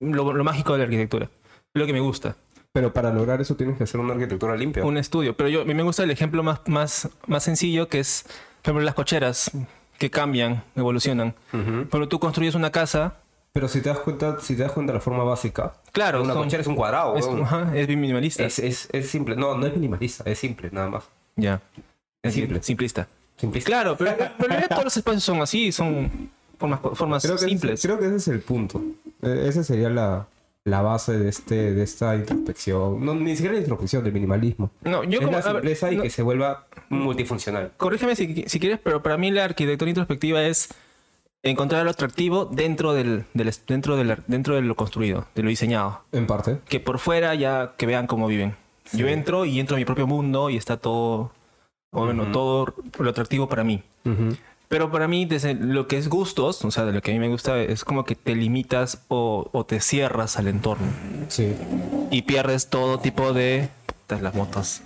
[0.00, 1.28] lo, lo mágico de la arquitectura.
[1.74, 2.36] Lo que me gusta.
[2.72, 4.84] Pero para lograr eso tienes que hacer una arquitectura limpia.
[4.84, 5.36] Un estudio.
[5.36, 8.24] Pero yo, a mí me gusta el ejemplo más, más, más sencillo que es,
[8.62, 9.50] por ejemplo, las cocheras
[9.98, 11.34] que cambian, evolucionan.
[11.52, 11.86] Ujú.
[11.90, 13.16] Pero tú construyes una casa,
[13.52, 16.34] Pero si te das cuenta, si te das cuenta de la forma básica, claro, una
[16.34, 17.26] son- cochera es un cuadrado, es,
[17.74, 18.44] es bien minimalista.
[18.44, 19.36] es, es, es simple.
[19.36, 21.04] No, no es minimalista, es simple, nada más.
[21.36, 21.62] ya.
[22.22, 22.62] Es simple.
[22.62, 23.08] Simplista.
[23.38, 23.66] Simplista.
[23.68, 27.80] Claro, pero, pero todos los espacios son así, son formas, formas Creo que, simples.
[27.80, 28.82] Creo que ese es el punto.
[29.22, 30.26] Eh, Esa sería la,
[30.64, 33.04] la base de, este, de esta introspección.
[33.04, 34.70] No, ni siquiera la introspección, del minimalismo.
[34.82, 35.32] No, yo es como.
[35.32, 37.72] la a ver, simpleza y no, que se vuelva multifuncional.
[37.76, 40.68] Corrígeme si, si quieres, pero para mí la arquitectura introspectiva es
[41.42, 45.48] encontrar lo atractivo dentro del, del dentro de la- dentro de lo construido, de lo
[45.48, 46.02] diseñado.
[46.12, 46.58] En parte.
[46.68, 48.56] Que por fuera ya que vean cómo viven.
[48.92, 51.32] Yo entro y entro a mi propio mundo y está todo,
[51.92, 52.32] o bueno, Ujú.
[52.32, 53.82] todo lo atractivo para mí.
[54.04, 54.36] Ujú.
[54.68, 57.20] Pero para mí, desde lo que es gustos, o sea, de lo que a mí
[57.20, 60.86] me gusta, es como que te limitas o, o te cierras al entorno
[61.28, 61.54] Sí.
[62.10, 63.68] y pierdes todo tipo de...
[63.86, 64.82] Putas, las motos.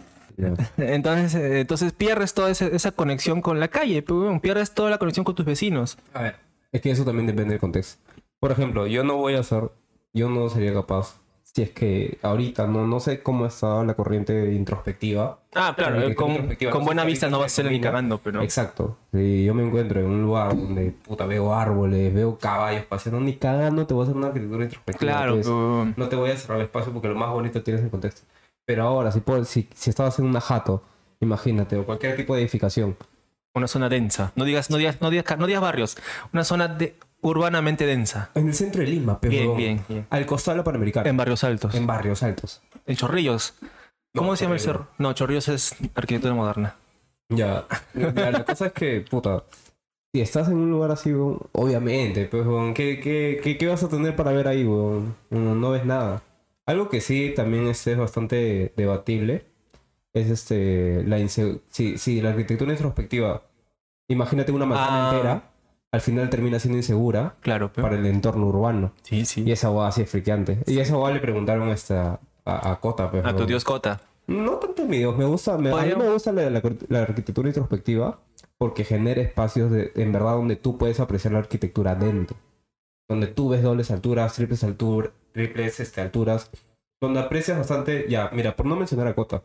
[0.79, 5.25] Entonces, eh, entonces pierdes toda esa, conexión con la calle, pues, pierdes toda la conexión
[5.25, 5.99] con tus vecinos.
[6.15, 6.37] A ver.
[6.73, 8.01] Es que eso también depende del contexto.
[8.39, 9.71] Por ejemplo, yo no voy a hacer,
[10.15, 11.20] yo no sería capaz,
[11.53, 15.41] si es que ahorita no, no sé cómo está la corriente introspectiva.
[15.55, 17.81] Ah, claro, eh, con, introspectiva, con no buena vista no vas a se ser ni
[17.81, 18.41] cagando, pero...
[18.43, 18.99] Exacto.
[19.13, 23.35] Si yo me encuentro en un lugar donde puta veo árboles, veo caballos paseando, ni
[23.37, 25.13] cagando te voy a hacer una arquitectura introspectiva.
[25.13, 25.47] Claro, pues.
[25.47, 28.23] pero- No te voy a cerrar el espacio porque lo más bonito tienes el contexto.
[28.65, 30.85] Pero ahora, si, puedo- si, si estabas en una jato,
[31.19, 32.97] imagínate, o cualquier tipo de edificación,
[33.55, 34.33] una zona densa.
[34.37, 35.97] No digas, no digas, no digas, no digas barrios.
[36.33, 38.31] Una zona de, urbanamente densa.
[38.35, 40.07] en el centro de Lima, pero Bien, bien, bien.
[40.11, 41.75] al costado de la Panamericana, En barrios altos.
[41.75, 42.63] en En, barrios altos.
[42.95, 43.55] Chorrillos.
[44.15, 44.89] ¿Cómo se llama el cerro?
[44.99, 46.77] No, Chorrillos es arquitectura moderna.
[47.29, 49.45] Ya, ya, la cosa es que, puta,
[50.13, 53.85] si estás en un lugar así, weón, obviamente, pues, weón, ¿qué, qué, qué, qué vas
[53.85, 55.15] a tener para ver ahí, weón?
[55.31, 56.23] No, no ves nada.
[56.67, 59.45] Algo que sí también es bastante debatible
[60.15, 63.43] es este, la si, si la arquitectura introspectiva,
[64.09, 65.13] imagínate una manzana Ah.
[65.15, 65.43] entera,
[65.93, 67.87] al final termina siendo insegura Claro, pero...
[67.89, 68.93] para el entorno urbano.
[69.03, 69.43] Sí, sí.
[69.45, 70.59] Y esa abogada sí es friqueante.
[70.67, 74.01] Y esa abogada le preguntaron esta, a, a Cota, pues, A tu dios Cota.
[74.27, 77.49] No tanto mi Dios, me gusta, me- a mí me gusta la, la- la arquitectura
[77.49, 78.21] introspectiva
[78.59, 82.37] porque genera espacios de, en verdad donde tú puedes apreciar la arquitectura dentro.
[83.09, 86.51] Donde tú ves dobles alturas, triples alturas, triples este, alturas,
[87.01, 89.43] donde aprecias bastante, ya, mira, por no mencionar a Cota,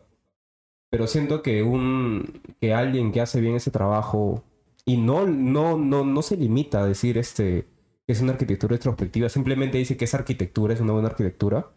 [0.89, 4.43] pero siento que un que alguien que hace bien ese trabajo
[4.85, 7.65] y no no no no se limita a decir este
[8.07, 11.67] que es una arquitectura introspectiva, simplemente dice que esa arquitectura es una buena arquitectura.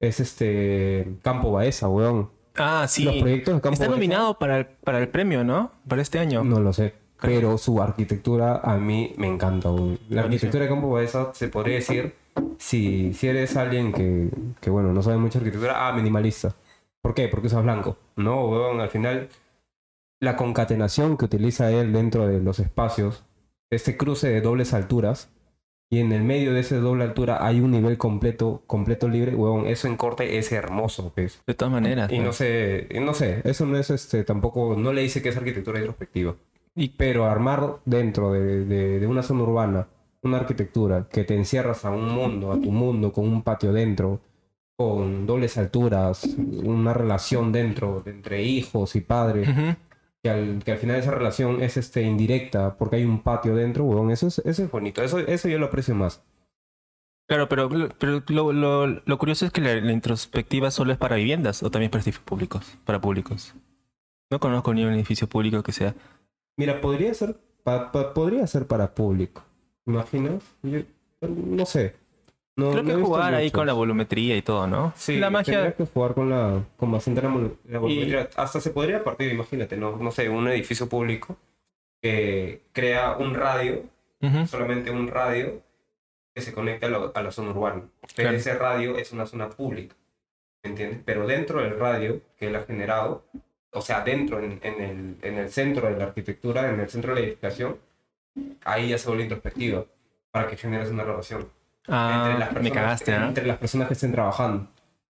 [0.00, 2.30] Es este Campo Baeza, weón.
[2.56, 3.04] Ah, sí.
[3.04, 5.70] Los proyectos de Campo Está Baeza- nominado para el, para el premio, ¿no?
[5.86, 6.44] Para este año.
[6.44, 6.94] No lo sé.
[7.20, 9.70] Pero su arquitectura a mí me encanta.
[9.70, 9.98] weón.
[10.08, 12.14] La arquitectura de Campo Baeza se podría decir
[12.58, 16.54] si, si eres alguien que, que, bueno, no sabe mucha arquitectura, ah, minimalista.
[17.06, 17.28] ¿Por qué?
[17.28, 17.96] Porque usas blanco.
[18.16, 19.28] No, weón, al final
[20.20, 23.22] la concatenación que utiliza él dentro de los espacios,
[23.70, 25.30] este cruce de dobles alturas,
[25.88, 29.66] y en el medio de ese doble altura hay un nivel completo, completo libre, weón,
[29.68, 31.42] eso en corte es hermoso, pues.
[31.46, 32.10] De todas maneras.
[32.10, 32.36] Y no pues.
[32.38, 35.78] sé, y no sé, eso no es este tampoco, no le dice que es arquitectura
[35.78, 36.34] introspectiva.
[36.74, 39.86] Y- Pero armar dentro de, de- de una zona urbana
[40.22, 44.18] una arquitectura que te encierras a un mundo, a tu mundo, con un patio dentro,
[44.76, 49.48] con dobles alturas, una relación dentro de entre hijos y padres,
[50.22, 53.84] que al, que al final esa relación es este indirecta porque hay un patio dentro,
[53.84, 56.22] weón, eso es, eso es bonito, eso, eso yo lo aprecio más.
[57.28, 61.16] Claro, pero, pero lo, lo, lo curioso es que la, la introspectiva solo es para
[61.16, 62.78] viviendas o también para edificios públicos.
[62.84, 63.52] Para públicos.
[64.30, 65.94] No conozco ni un edificio público que sea.
[66.56, 69.42] Mira, podría ser, pa- pa- podría ser para público.
[69.86, 70.42] ¿Imaginas?
[70.62, 70.82] Yo-
[71.20, 71.96] no sé.
[72.56, 74.92] No, Creo no que jugar ahí con la volumetría y todo, ¿no?
[74.96, 75.52] Sí, la magia.
[75.52, 78.30] tendrías que jugar con la con bastante la volumetría.
[78.36, 81.36] Hasta se podría partir, imagínate, no, no sé, un edificio público
[82.02, 83.82] que crea un radio,
[84.46, 85.60] solamente un radio
[86.34, 87.82] que se conecta a, la- a la zona urbana.
[88.14, 88.36] Pero Claro.
[88.36, 89.94] ese radio es una zona pública,
[90.62, 91.00] ¿me entiendes?
[91.04, 93.24] Pero dentro del radio que él ha generado,
[93.72, 97.14] o sea, dentro, en, en el, en el centro de la arquitectura, en el centro
[97.14, 97.76] de la edificación,
[98.64, 99.84] ahí ya se vuelve introspectiva
[100.30, 101.48] para que generes una relación
[101.88, 103.26] Ah, me cagaste, ¿ah?
[103.28, 104.68] entre las personas que estén trabajando.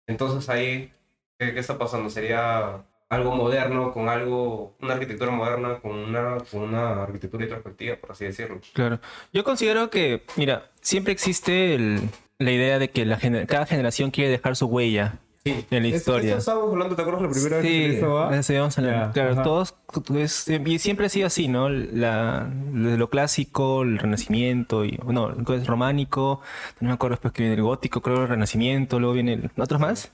[0.08, 0.92] Entonces ahí,
[1.38, 2.10] ¿qué, qué está pasando?
[2.10, 8.12] Sería algo moderno con algo, una arquitectura moderna con una, con una arquitectura introspectiva, por
[8.12, 8.60] así decirlo.
[8.74, 9.00] Claro.
[9.34, 14.12] Yo considero que, mira, siempre existe el- la idea de que la gener- cada generación
[14.12, 15.66] quiere dejar su huella Sí.
[15.72, 16.30] en la historia.
[16.32, 18.38] Eso estábamos hablando, ¿te acuerdas la primera vez que Sí, esto va?
[18.38, 19.06] eso íbamos a hablar.
[19.08, 19.44] Ya, claro, ajá.
[19.44, 19.76] todos,
[20.16, 21.70] es- y siempre ha sido así, ¿no?
[21.70, 26.42] La, lo clásico, el renacimiento, y, no, es románico,
[26.82, 29.80] no me acuerdo después que viene el gótico, creo el renacimiento, luego viene el, ¿otros
[29.80, 30.12] más?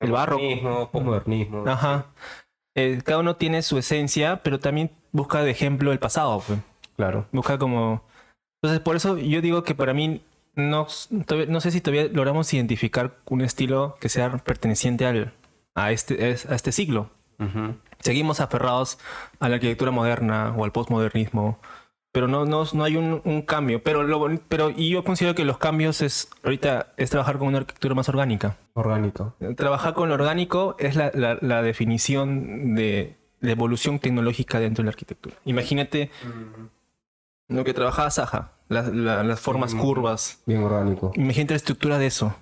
[0.00, 0.42] El barroco.
[0.42, 1.64] Modernismo, posmodernismo.
[1.66, 2.06] Ajá.
[2.76, 6.60] Eh, cada uno tiene su esencia, pero también busca de ejemplo el pasado, pues.
[6.96, 7.26] Claro.
[7.32, 8.02] Busca como...
[8.62, 10.20] Entonces, por eso yo digo que para mí
[10.58, 10.86] no,
[11.26, 15.32] todavía- no sé si todavía logramos identificar un estilo que sea perteneciente al,
[15.74, 17.10] a, este, es- a este siglo.
[18.00, 18.98] Seguimos aferrados
[19.40, 21.60] a la arquitectura moderna o al postmodernismo,
[22.12, 23.82] pero no, no, no hay un, un cambio.
[23.82, 27.58] Pero, lo, pero y yo considero que los cambios es ahorita es trabajar con una
[27.58, 28.56] arquitectura más orgánica.
[28.74, 29.36] Orgánico.
[29.56, 34.86] Trabajar con lo orgánico es la, la- la definición de, de evolución tecnológica dentro de
[34.86, 35.36] la arquitectura.
[35.44, 36.10] Imagínate
[37.48, 38.52] lo que trabajaba Saja.
[38.68, 40.42] Las, la- las formas curvas.
[40.46, 41.12] Bien orgánico.
[41.16, 42.34] Imagínate la estructura de eso.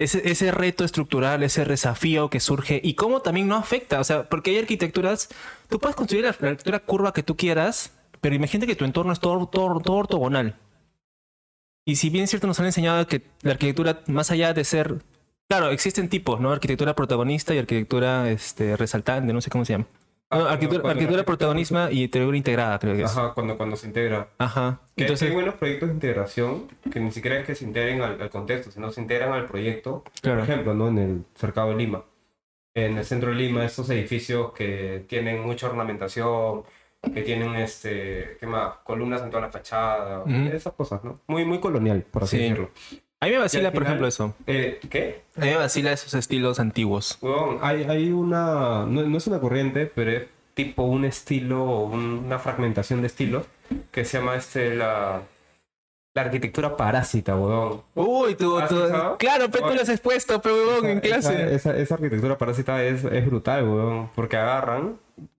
[0.00, 4.00] Ese, ese reto estructural, ese desafío que surge y cómo también no afecta.
[4.00, 5.28] O sea, porque hay arquitecturas,
[5.68, 9.12] tú puedes construir la, la arquitectura curva que tú quieras, pero imagínate que tu entorno
[9.12, 10.56] es todo, todo, todo ortogonal.
[11.86, 15.02] Y si bien es cierto, nos han enseñado que la arquitectura, más allá de ser.
[15.48, 16.50] Claro, existen tipos, ¿no?
[16.50, 19.86] Arquitectura protagonista y arquitectura este, resaltante, no sé cómo se llama.
[20.30, 23.10] Ah, No, cuando- arquitectura, arquitectura protagonismo y arquitectura integrada, creo que es.
[23.16, 24.28] Ajá, cuando, cuando se integra.
[24.38, 24.80] Ajá.
[24.96, 28.20] Que Entonces, hay buenos proyectos de integración que ni siquiera es que se integren al,
[28.20, 30.02] al contexto, sino se integran al proyecto.
[30.22, 30.40] Claro.
[30.40, 30.88] Por ejemplo, ¿no?
[30.88, 32.04] en el cercado de Lima.
[32.74, 36.64] En el centro de Lima, estos edificios que tienen mucha ornamentación,
[37.02, 38.76] que tienen este, ¿qué más?
[38.82, 41.20] columnas en toda la fachada, esas cosas, ¿no?
[41.28, 42.42] Muy, muy colonial, por así Sí.
[42.42, 42.70] decirlo.
[43.24, 44.34] A mí me vacila, por ejemplo, eso.
[44.46, 45.22] Eh, ¿Qué?
[45.36, 47.18] A mí me vacila esos estilos antiguos.
[47.20, 50.22] Huevón, hay, hay una, no, no es una corriente, pero es
[50.54, 53.44] tipo un estilo, un- una fragmentación de estilos
[53.90, 55.22] que se llama este, la,
[56.14, 57.82] la arquitectura parásita, huevón.
[57.94, 58.76] Uy, tú, ¿Has tú-
[59.18, 61.54] claro, pero tú lo has expuesto, pero huevón, en Esa- clase.
[61.54, 64.10] Esa, esa arquitectura parásita es, es brutal, weón.
[64.14, 64.98] Porque agarran,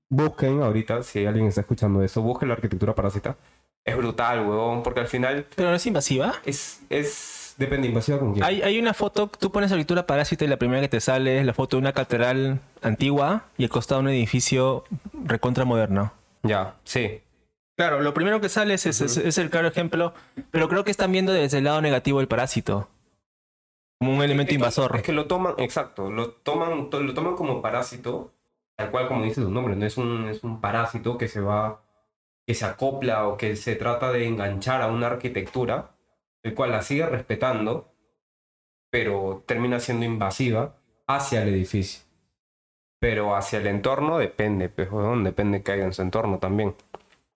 [0.09, 3.37] busquen ahorita, si alguien está escuchando eso, busquen la arquitectura parásita.
[3.85, 4.81] Es brutal, weón.
[4.83, 6.33] Porque al final Pero no es invasiva.
[6.45, 8.43] es, es depende invasiva con quién.
[8.43, 11.45] Hay, hay una foto, tú pones arquitectura parásita y la primera que te sale es
[11.45, 14.83] la foto de una catedral antigua y al costado un edificio
[15.23, 16.11] recontra moderno.
[16.43, 17.21] Ya, sí.
[17.77, 20.13] Claro, lo primero que sale es, es- es- es el claro ejemplo,
[20.51, 22.87] pero creo que están viendo desde el lado negativo el parásito.
[23.99, 24.95] Como un elemento que- invasor.
[24.95, 28.33] Es que lo toman, exacto, lo toman, to- lo toman como parásito,
[28.77, 31.81] tal cual como dice su nombre, no es un, es un parásito que se va,
[32.47, 35.94] que se acopla o que se trata de enganchar a una arquitectura,
[36.45, 37.91] el cual la sigue respetando,
[38.91, 40.75] pero termina siendo invasiva
[41.07, 42.03] hacia el edificio.
[42.99, 44.87] Pero hacia el entorno depende, pues,
[45.23, 46.75] depende que haya en su entorno también.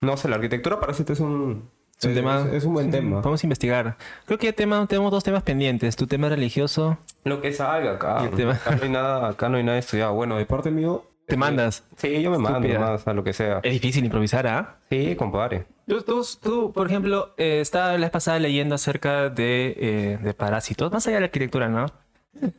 [0.02, 2.42] No sé, la arquitectura parásito es un, Es un tema.
[2.48, 3.22] es, es un buen tema.
[3.22, 3.98] Vamos a investigar.
[4.26, 5.96] Creo que ya tema, tenemos dos temas pendientes.
[5.96, 7.00] Tu tema religioso.
[7.24, 8.22] Lo que salga acá.
[8.22, 10.14] Acá no hay nada, acá no hay nada estudiado.
[10.14, 11.04] Bueno, de parte mío.
[11.28, 11.84] Te mandas.
[11.98, 12.80] Sí, yo me mando Estúpida.
[12.80, 13.60] más a lo que sea.
[13.64, 14.78] Es difícil improvisar, ¿ah?
[14.90, 15.66] Sí, compadre.
[15.90, 20.34] Tú, tú, tú, por ejemplo, eh, estaba la vez pasada leyendo acerca de, eh, de
[20.36, 21.88] parásitos, más allá de la arquitectura, ¿no?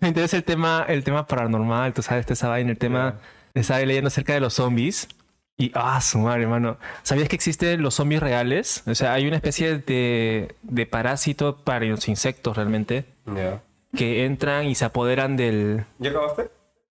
[0.00, 3.20] Me interesa el tema, el tema paranormal, tú sabes, esta vaina, el tema.
[3.54, 5.06] Estaba leyendo acerca de los zombies.
[5.56, 6.76] Y, ah, su madre, hermano.
[7.04, 8.82] ¿Sabías que existen los zombies reales?
[8.86, 13.62] O sea, hay una especie de, de parásito para los insectos realmente Ya.
[13.94, 15.84] que entran y se apoderan del.
[15.98, 16.50] ¿Ya acabaste?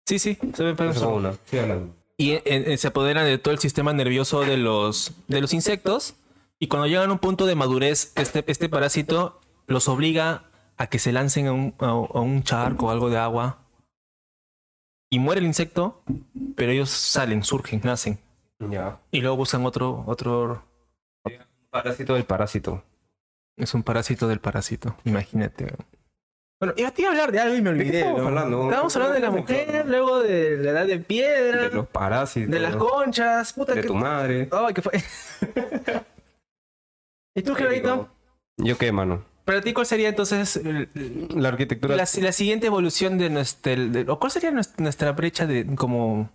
[0.06, 1.34] Sí, sí, se me Esa es una.
[1.44, 1.94] Sí, hablando.
[2.16, 6.14] y eh, eh, se apoderan de todo el sistema nervioso de los, de los insectos.
[6.62, 10.44] Y cuando llegan a un punto de madurez, este, este parásito los obliga
[10.76, 13.58] a que se lancen a un, a, a un charco o algo de agua.
[15.10, 16.04] Y muere el insecto,
[16.54, 18.20] pero ellos salen, surgen, nacen.
[18.60, 19.00] Ya.
[19.10, 20.62] Y luego buscan otro, otro...
[21.70, 22.84] Parásito del parásito.
[23.56, 25.74] Es un parásito del parásito, imagínate.
[26.60, 27.98] Bueno, iba a hablar de algo y me ¿De qué olvidé.
[28.02, 28.28] estamos ¿no?
[28.28, 28.62] hablando?
[28.66, 32.52] Estábamos hablando de la mujer, luego de la edad de piedra, De los parásitos.
[32.52, 33.88] de las conchas, puta De que...
[33.88, 34.48] tu madre.
[34.52, 34.92] Ay, ¿qué fue?
[37.34, 38.08] ¿Y tú, Gerardito?
[38.58, 39.24] ¿Yo qué, mano?
[39.44, 40.88] Para ti, ¿cuál sería entonces el-
[41.34, 41.96] La arquitectura.
[41.96, 43.74] la, la siguiente evolución de nuestra...
[43.74, 46.30] de- ¿O cuál sería nuestra, nuestra brecha de como...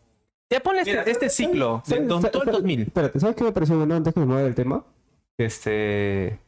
[0.49, 2.81] Ya ponle este, Mira, este ciclo, de ¿Sabes- do- sabes- todo el 2000.
[2.83, 4.83] Espérate, ¿sabes qué me pareció bueno antes que me mueva del tema?
[5.37, 6.39] Este.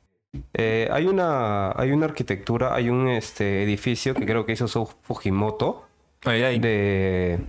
[0.54, 1.72] eh, hay una.
[1.80, 4.68] Hay una arquitectura, hay un este, edificio que creo que hizo
[5.04, 5.86] Fujimoto.
[6.26, 6.60] Ay, ay.
[6.60, 7.40] de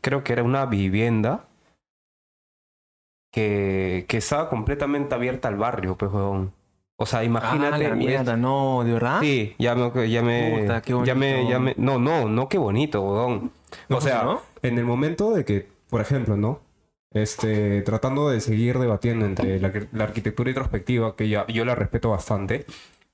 [0.00, 1.44] creo que era una vivienda
[3.36, 6.52] que, que estaba completamente abierta al barrio, pues, huevón.
[6.98, 7.84] O sea, imagínate.
[7.84, 9.20] Ah, la es- mierda, no, ¿de verdad?
[9.20, 12.56] Sí, ya me, ya me, Puta, qué ya me, ya me- no, no, no, qué
[12.56, 13.00] bonito.
[13.90, 14.40] ¿No o sea, funcionó?
[14.62, 16.60] en el momento de que, por ejemplo, ¿no?
[17.12, 22.08] Este, tratando de seguir debatiendo entre la, la arquitectura introspectiva, que ya, yo la respeto
[22.08, 22.64] bastante,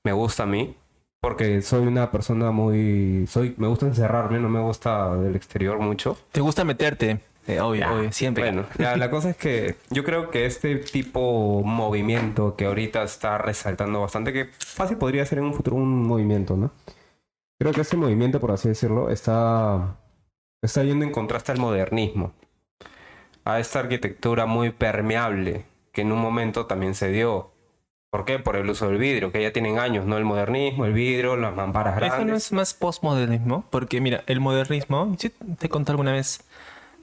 [0.05, 0.73] me gusta a mí,
[1.19, 6.17] porque soy una persona muy, soy, me gusta encerrarme, no me gusta del exterior mucho.
[6.31, 7.19] ¿Te gusta meterte?
[7.47, 8.43] Eh, obvio, obvio, siempre.
[8.45, 13.37] Bueno, ya, la cosa es que yo creo que este tipo movimiento que ahorita está
[13.37, 16.71] resaltando bastante, que fácil podría ser en un futuro un movimiento, ¿no?
[17.59, 19.97] Creo que este movimiento, por así decirlo, está,
[20.61, 22.33] está yendo en contraste al modernismo,
[23.45, 27.51] a esta arquitectura muy permeable que en un momento también se dio.
[28.09, 28.37] ¿Por qué?
[28.37, 30.17] Por el uso del vidrio, que ya tienen años, ¿no?
[30.17, 32.45] El modernismo, el vidrio, las mamparas Esto no grandes.
[32.45, 36.41] es más postmodernismo, porque mira, el modernismo, sí te conté alguna vez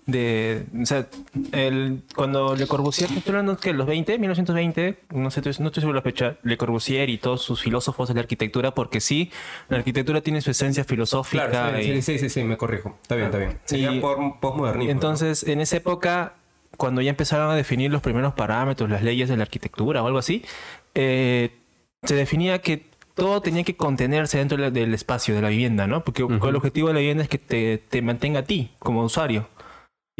[0.06, 1.06] de, o sea,
[1.52, 5.92] el, cuando Le Corbusier, estoy hablando que los 20, 1920, no sé, no estoy seguro
[5.92, 9.30] de la fecha, Le Corbusier y todos sus filósofos de la arquitectura, porque sí,
[9.68, 11.48] la arquitectura tiene su esencia filosófica.
[11.48, 12.98] Claro, sí, y- sí, sí, me corrijo.
[13.02, 13.58] Está bien, está bien.
[13.64, 14.86] Sería Y- por- postmodernismo.
[14.86, 14.90] ¿no?
[14.92, 16.34] Entonces, en esa época,
[16.76, 20.18] cuando ya empezaron a definir los primeros parámetros, las leyes de la arquitectura o algo
[20.18, 20.44] así,
[20.94, 21.50] eh,
[22.02, 26.02] se definía que todo tenía que contenerse dentro del espacio de la vivienda, ¿no?
[26.04, 29.46] Porque el objetivo de la vivienda es que te, te mantenga a ti como usuario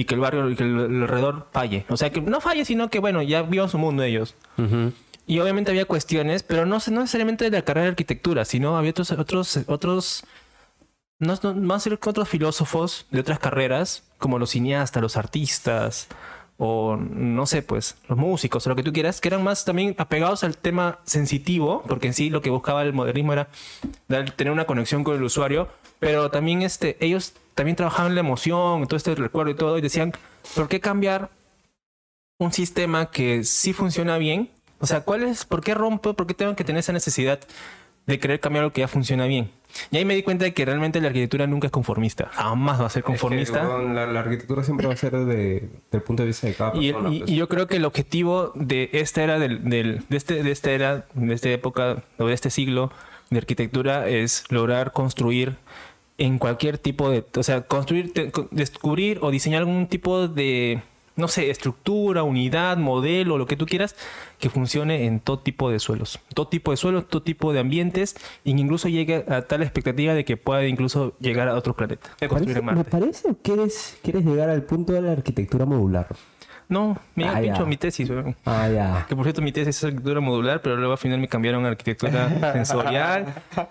[0.01, 1.85] y que el barrio, que el, el alrededor falle.
[1.91, 4.35] O sea, que no falle, sino que, bueno, ya vivan su mundo ellos.
[5.27, 8.91] Y obviamente había cuestiones, pero no, no necesariamente de la carrera de arquitectura, sino había
[8.93, 10.25] otros, otros, otros,
[11.19, 16.09] no, no, más que otros filósofos de otras carreras, como los cineastas, los artistas,
[16.57, 19.95] o no sé, pues, los músicos, o lo que tú quieras, que eran más también
[19.99, 23.49] apegados al tema sensitivo, porque en sí lo que buscaba el modernismo era
[24.09, 25.69] dar- tener una conexión con el usuario,
[26.01, 30.13] pero también este, ellos también trabajaban la emoción, todo este recuerdo y todo, y decían,
[30.57, 31.31] ¿por qué cambiar
[32.39, 34.51] un sistema que sí funciona bien?
[34.81, 36.15] O sea, ¿cuál es, ¿por qué rompo?
[36.15, 37.39] ¿Por qué tengo que tener esa necesidad
[38.07, 39.51] de querer cambiar lo que ya funciona bien?
[39.91, 42.29] Y ahí me di cuenta de que realmente la arquitectura nunca es conformista.
[42.33, 43.61] Jamás va a ser conformista.
[43.61, 46.47] Es que, weón, la, la arquitectura siempre va a ser de, del punto de vista
[46.47, 47.15] de cada Y, persona.
[47.15, 47.31] y- pues.
[47.31, 50.71] y yo creo que el objetivo de esta era del, del- de este de esta
[50.73, 52.91] era de esta época o de este siglo
[53.29, 55.57] de arquitectura es lograr construir
[56.21, 60.83] en cualquier tipo de o sea construir te- descubrir o diseñar algún tipo de
[61.17, 63.97] no sé estructura unidad modelo lo que tú quieras
[64.39, 68.15] que funcione en todo tipo de suelos todo tipo de suelos todo tipo de ambientes
[68.45, 72.29] e incluso llegue a tal expectativa de que pueda incluso llegar a otro planeta Me
[72.75, 76.07] Me parece que quieres, quieres llegar al punto de la arquitectura modular.
[76.69, 77.53] no me Ah, ha ya.
[77.53, 78.37] dicho mi tesis weón.
[78.45, 79.05] Ah, ya.
[79.09, 81.71] Que por cierto, mi tesis es arquitectura modular, pero luego al final me cambiaron a
[81.71, 83.27] arquitectura sensorial.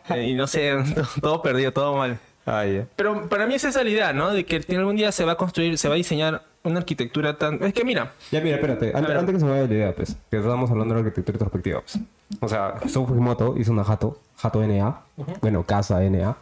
[0.09, 2.19] eh, y no sé, to- todo perdido, todo mal.
[2.51, 2.85] Ah, ya.
[2.95, 4.31] Pero para mí esa es la idea, ¿no?
[4.31, 7.63] De que algún día se va a construir, se va a diseñar una arquitectura tan...
[7.63, 8.91] Es que mira, Ya, mira, espérate.
[8.95, 10.15] Antes, antes que se me vaya la idea, pues.
[10.31, 11.99] Que estábamos hablando de la arquitectura introspectiva, pues.
[12.41, 14.99] O sea, Sou Fujimoto hizo una jato, jato NA.
[15.41, 16.35] Bueno, casa NA.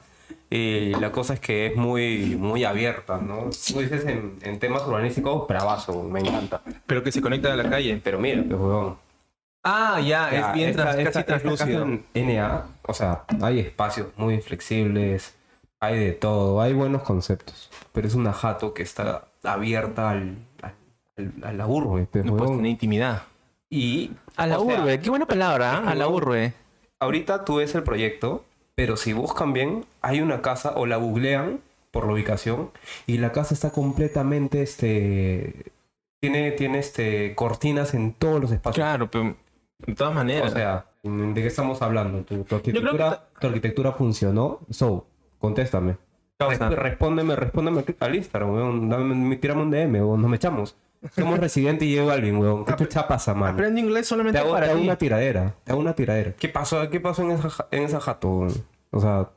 [0.50, 3.50] Y la cosa es que es muy, muy abierta, ¿no?
[3.68, 6.62] Tú dices en, en temas urbanísticos, bravazo, me encanta.
[6.86, 8.00] pero que se conecta a la calle.
[8.02, 8.96] Pero mira, pues, huevón.
[9.64, 11.84] Ah, ya, Ya, es bien esta- trans- esta- casi esta translúcido.
[11.84, 15.34] en NA, o sea, hay espacios muy flexibles,
[15.80, 17.70] hay de todo, hay buenos conceptos.
[17.92, 20.74] Pero es una jato que está abierta al, al-
[21.18, 23.24] al- a la urbe, pues, No puedes tener intimidad.
[23.70, 24.12] Y.
[24.36, 25.90] A la o sea, urbe, qué buena palabra, ¿ah?
[25.92, 26.54] A la urbe.
[27.00, 28.44] Ahorita tú ves el proyecto,
[28.76, 31.60] pero si buscan bien, hay una casa o la googlean
[31.92, 32.72] por la ubicación
[33.06, 35.72] y la casa está completamente, este,
[36.20, 38.76] tiene, tiene, este, cortinas en todos los espacios.
[38.84, 39.36] Claro, pero
[39.86, 40.54] de todas O maneras.
[40.54, 42.24] sea, ¿de qué estamos hablando?
[42.24, 44.60] ¿Tu, tu creo que arquitectura, tu arquitectura funcionó?
[44.70, 45.06] So,
[45.40, 45.98] contéstame.
[46.40, 48.90] Resp- respóndeme, respóndeme al Instagram, weón.
[48.90, 50.22] Dame, tirame un DM, weón.
[50.22, 50.76] Nos me echamos.
[51.16, 52.66] Somos Residente y Diego Alvin, weón.
[52.66, 53.54] ¿Qué chucha pasa, man?
[53.54, 55.56] Aprende inglés Te solamente hago, para te hago una tiradera.
[55.64, 56.34] Te hago una tiradera.
[56.34, 58.30] ¿Qué pasó, qué pasó en, esa, en esa jato?
[58.30, 58.54] weón?
[58.92, 59.30] O sea,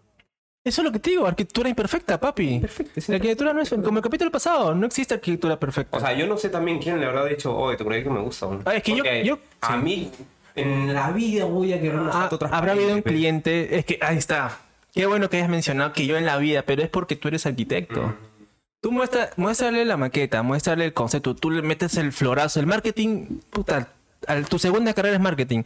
[0.65, 2.61] Eso es lo que te digo, arquitectura imperfecta, papi.
[2.61, 3.01] perfecto.
[3.09, 5.97] La arquitectura no es como el capítulo pasado, no existe arquitectura perfecta.
[5.97, 8.47] O sea, yo no sé también quién le habrá dicho, oye, tu proyecto me gusta.
[8.47, 8.63] weón".
[8.67, 9.83] Ah, es que yo- Porque yo- A sí.
[9.83, 10.11] mí,
[10.55, 13.99] en la vida voy a querer una Ah, jato habrá habido un cliente, es que
[14.03, 14.59] ahí está.
[15.01, 17.47] Qué bueno que hayas mencionado que yo en la vida, pero es porque tú eres
[17.47, 18.15] arquitecto.
[18.83, 23.39] Tú muestra, muéstrale la maqueta, muéstrale el concepto, tú le metes el florazo, el marketing,
[23.51, 23.89] puta,
[24.27, 25.63] al- tu segunda carrera es marketing.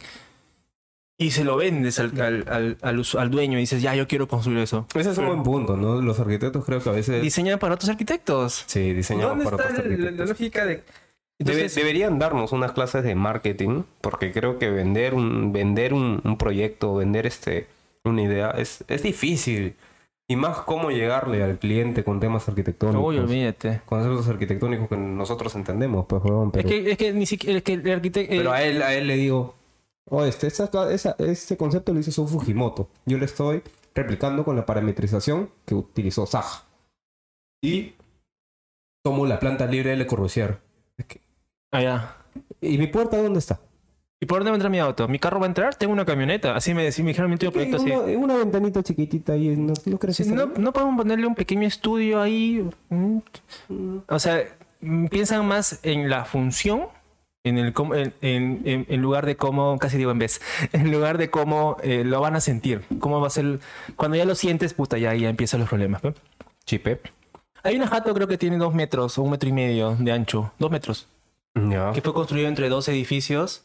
[1.17, 2.13] Y se lo vendes al,
[2.49, 4.87] al, al, dueño y dices, ya, yo quiero construir eso.
[4.95, 6.01] Ese es un buen punto, ¿no?
[6.01, 7.21] Los arquitectos creo que a veces...
[7.21, 8.63] Diseña para otros arquitectos.
[8.67, 10.29] Sí, diseñamos ¿Dónde para está otros la, la- la arquitectos.
[10.29, 10.83] lógica de...?
[11.39, 16.37] Debe- deberían darnos unas clases de marketing, porque creo que vender un, vender un, un
[16.37, 17.67] proyecto, vender este,
[18.09, 19.75] una idea, es, es difícil.
[20.27, 23.03] Y más cómo llegarle al cliente con temas arquitectónicos.
[23.05, 23.81] Uy, olvídate.
[23.85, 27.73] conceptos arquitectónicos que nosotros entendemos, pues, pero, Es que, es que ni siquiera, es que
[27.73, 28.35] el arquitecto...
[28.35, 29.53] pero a él, a él le digo,
[30.09, 32.89] oh, este, este concepto lo hizo Sou Fujimoto.
[33.05, 33.61] Yo le estoy
[33.93, 36.63] replicando con la parametrización que utilizó Zaha.
[37.63, 37.93] Y
[39.03, 40.57] tomo la planta libre de Le Corbusier.
[40.97, 41.21] Es que-
[41.71, 42.17] Ah, ya.
[42.61, 43.59] ¿Y mi puerta dónde está?
[44.25, 45.07] ¿Y por dónde va a entrar mi auto?
[45.07, 45.75] ¿Mi carro va a entrar?
[45.75, 46.55] Tengo una camioneta.
[46.55, 47.91] Así me, decía, me dijeron mi último proyecto así.
[47.91, 51.27] una, una ventanita chiquitita ahí, ¿no, no crees Sí, que no, está no podemos ponerle
[51.27, 52.67] un pequeño estudio ahí.
[52.89, 53.17] Mm.
[54.07, 54.43] O sea,
[54.81, 56.85] mm, piensan más en la función
[57.43, 60.41] en, el, cómo- en, en- en- en lugar de cómo, casi digo en vez,
[60.73, 62.81] en lugar de cómo eh, lo van a sentir.
[62.99, 63.59] Cómo va a ser.
[63.95, 66.03] Cuando ya lo sientes, puta, ya, ya empiezan los problemas.
[66.03, 66.15] ¿no?
[66.65, 66.99] Chipe.
[67.61, 70.51] Hay una jato, creo que tiene dos metros o un metro y medio de ancho.
[70.57, 71.07] Dos metros.
[71.93, 73.63] Que fue construido entre dos edificios.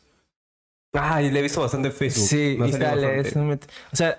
[0.92, 2.26] Ah, y le he visto bastante en Facebook.
[2.26, 3.52] Sí, y sale, es un
[3.92, 4.18] O sea,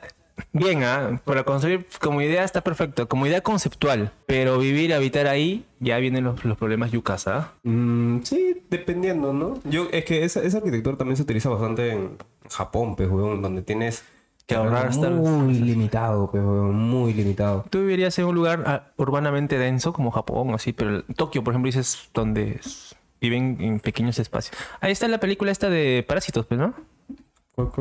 [0.53, 1.19] bien, ¿ah?
[1.25, 4.11] Para construir como idea está perfecto, como idea conceptual.
[4.25, 7.51] Pero vivir, habitar ahí, ya vienen los, los problemas yucas, ¿ah?
[7.63, 9.59] Mm, sí, dependiendo, ¿no?
[9.65, 12.17] Yo, es que esa, esa arquitectura también se utiliza bastante en
[12.49, 14.03] Japón, pues, weón, donde tienes
[14.47, 15.09] Que ahorrar hasta...
[15.09, 17.65] muy limitado, pues, weón, muy limitado.
[17.69, 21.67] Tú vivirías en un lugar ah, urbanamente denso como Japón, así, pero Tokio, por ejemplo,
[21.67, 24.57] dices donde s- viven en pequeños espacios.
[24.79, 26.73] Ahí está la película esta de Parásitos, pues, ¿no?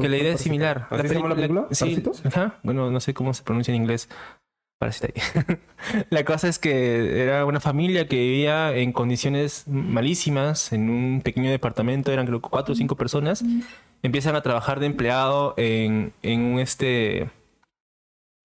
[0.01, 0.86] Que la idea es similar.
[0.91, 1.66] ¿Así se llama la película?
[1.70, 2.26] sí, ¿Parásitos?
[2.26, 2.59] ajá.
[2.62, 4.09] Bueno, no sé cómo se pronuncia en inglés.
[4.78, 5.57] Parásita ahí.
[6.11, 11.51] la cosa es que era una familia que vivía en condiciones malísimas, en un pequeño
[11.51, 13.43] departamento, eran creo que cuatro o cinco personas.
[14.03, 17.30] Empiezan a trabajar de empleado en, en un este.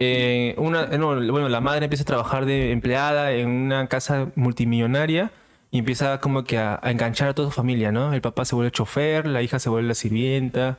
[0.02, 5.32] eh, una, no, bueno, la madre empieza a trabajar de empleada en una casa multimillonaria
[5.76, 8.14] y empieza como que a, a enganchar a toda su familia, ¿no?
[8.14, 10.78] El papá se vuelve chofer, la hija se vuelve la sirvienta,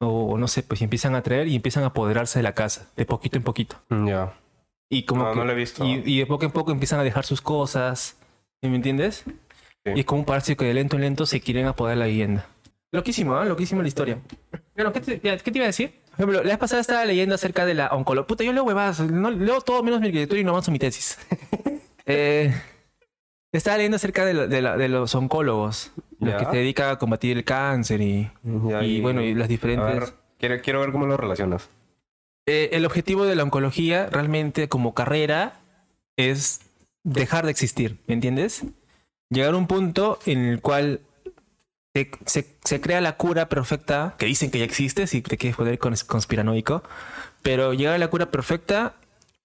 [0.00, 2.52] o, o no sé, pues y empiezan a traer y empiezan a apoderarse de la
[2.54, 3.76] casa, de poquito en poquito.
[4.06, 4.34] Ya.
[4.90, 5.84] Y como No, que- no lo he visto.
[5.84, 8.16] Y, y de poco en poco empiezan a dejar sus cosas,
[8.62, 9.24] ¿sí ¿me entiendes?
[9.84, 9.92] Sí.
[9.96, 12.46] Y es como un parásito que de lento en lento se quieren apoderar la vivienda.
[12.92, 13.46] Loquísimo, ¿eh?
[13.46, 14.18] Loquísimo la historia.
[14.76, 16.00] Bueno, ¿qué te, ya, ¿qué te iba a decir?
[16.10, 18.26] Por ejemplo, la vez pasada estaba leyendo acerca de la oncología.
[18.26, 19.00] Puta, yo leo huevadas.
[19.00, 21.18] No, leo todo menos mi arquitectura y no avanzo mi tesis.
[22.06, 22.54] eh,
[23.58, 25.92] estaba leyendo acerca de, la- de la- de los oncólogos.
[26.20, 28.30] Los que se dedican a combatir el cáncer y,
[28.68, 29.94] Ya, y, bueno, y las a diferentes...
[29.94, 31.68] ver, quiero, quiero ver cómo lo relacionas.
[32.46, 35.60] Eh, el objetivo de la oncología realmente como carrera
[36.16, 36.60] es
[37.04, 38.64] dejar de existir, ¿me entiendes?
[39.30, 41.00] Llegar a un punto en el cual
[41.94, 45.56] se, se- se crea la cura perfecta, que dicen que ya existe, si te quieres
[45.56, 46.82] poner cons- conspiranoico,
[47.42, 48.94] pero llegar a la cura perfecta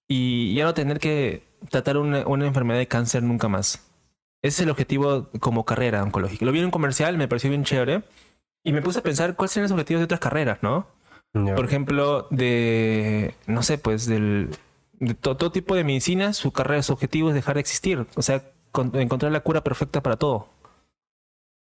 [0.08, 3.86] y ya no tener que tratar una, una enfermedad de cáncer nunca más.
[4.42, 6.44] Ese es el objetivo como carrera oncológica.
[6.44, 8.02] Lo vi en un comercial, me pareció bien chévere.
[8.64, 10.86] Y me puse a pensar cuáles serían los objetivos de otras carreras, ¿no?
[11.32, 14.50] Por ejemplo, de, no sé, pues del,
[14.98, 18.06] de to- todo tipo de medicina, su carrera, su objetivo es dejar de existir.
[18.16, 20.48] O sea, con- encontrar la cura perfecta para todo.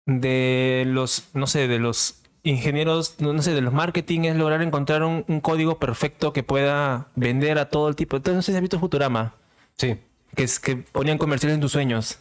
[0.07, 4.63] De los, no sé, de los ingenieros, no, no sé, de los marketing es lograr
[4.63, 8.17] encontrar un, un código perfecto que pueda vender a todo el tipo.
[8.17, 9.35] Entonces, no sé si has visto Futurama,
[9.77, 9.97] Sí.
[10.35, 12.19] que es que ponían comerciales en tus sueños.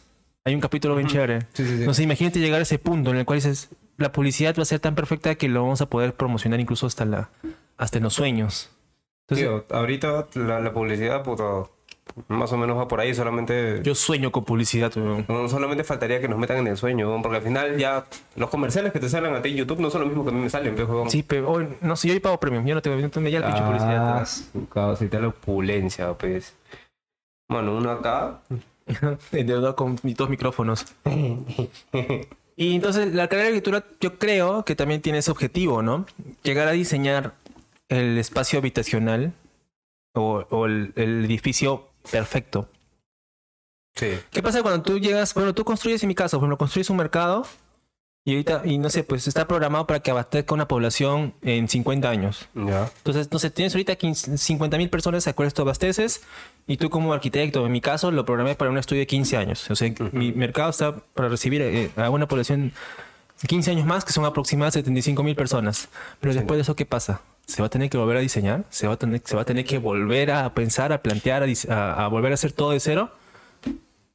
[0.48, 1.40] Hay un capítulo bien chévere.
[1.52, 1.84] Sí, sí, sí.
[1.86, 3.68] No sé, imagínate llegar a ese punto en el cual dices,
[3.98, 7.04] la publicidad va a ser tan perfecta que lo vamos a poder promocionar incluso hasta
[7.04, 7.28] la
[7.76, 8.70] hasta en los sueños.
[9.28, 11.70] Entonces, Tío, ahorita la, la publicidad, puto,
[12.28, 13.14] más o menos va por ahí.
[13.14, 17.36] Solamente, yo sueño con publicidad, no, solamente faltaría que nos metan en el sueño, porque
[17.36, 20.08] al final ya los comerciales que te salen a ti en YouTube no son los
[20.08, 21.04] mismos que a mí me salen, pero.
[21.10, 23.62] Sí, pero hoy- no sé, yo hoy pago premium, yo no tengo ya la pinche
[23.62, 24.18] publicidad.
[24.20, 26.54] Ah, su causa, la opulencia, pues.
[27.50, 28.40] Bueno, uno acá.
[29.32, 30.86] Endeudado con mis dos micrófonos.
[32.60, 36.06] Y entonces la carrera de arquitectura yo creo que también tiene ese objetivo, ¿no?
[36.42, 37.34] Llegar a diseñar
[37.88, 39.32] el espacio habitacional
[40.12, 42.68] o, o el, el edificio perfecto.
[43.94, 44.08] Sí.
[44.32, 46.96] ¿Qué pasa cuando tú llegas, bueno, tú construyes en mi caso, por ejemplo, construyes un
[46.96, 47.46] mercado
[48.24, 52.10] y ahorita, y no sé, pues está programado para que abastezca una población en 50
[52.10, 52.48] años.
[52.54, 52.90] Ya.
[52.98, 56.22] Entonces, no sé, tienes ahorita 50 mil personas a cuales tú abasteces
[56.68, 59.68] y tú como arquitecto, en mi caso, lo programé para un estudio de 15 años.
[59.70, 62.72] O sea, mi mercado está para recibir eh, a una población
[63.42, 65.88] de 15 años más, que son aproximadamente 75 mil personas.
[66.20, 67.20] Pero después de eso, ¿qué pasa?
[67.46, 68.64] ¿Se va a tener que volver a diseñar?
[68.68, 71.46] ¿Se va a tener, se va a tener que volver a pensar, a plantear, a,
[71.74, 73.10] a- a volver a hacer todo de cero?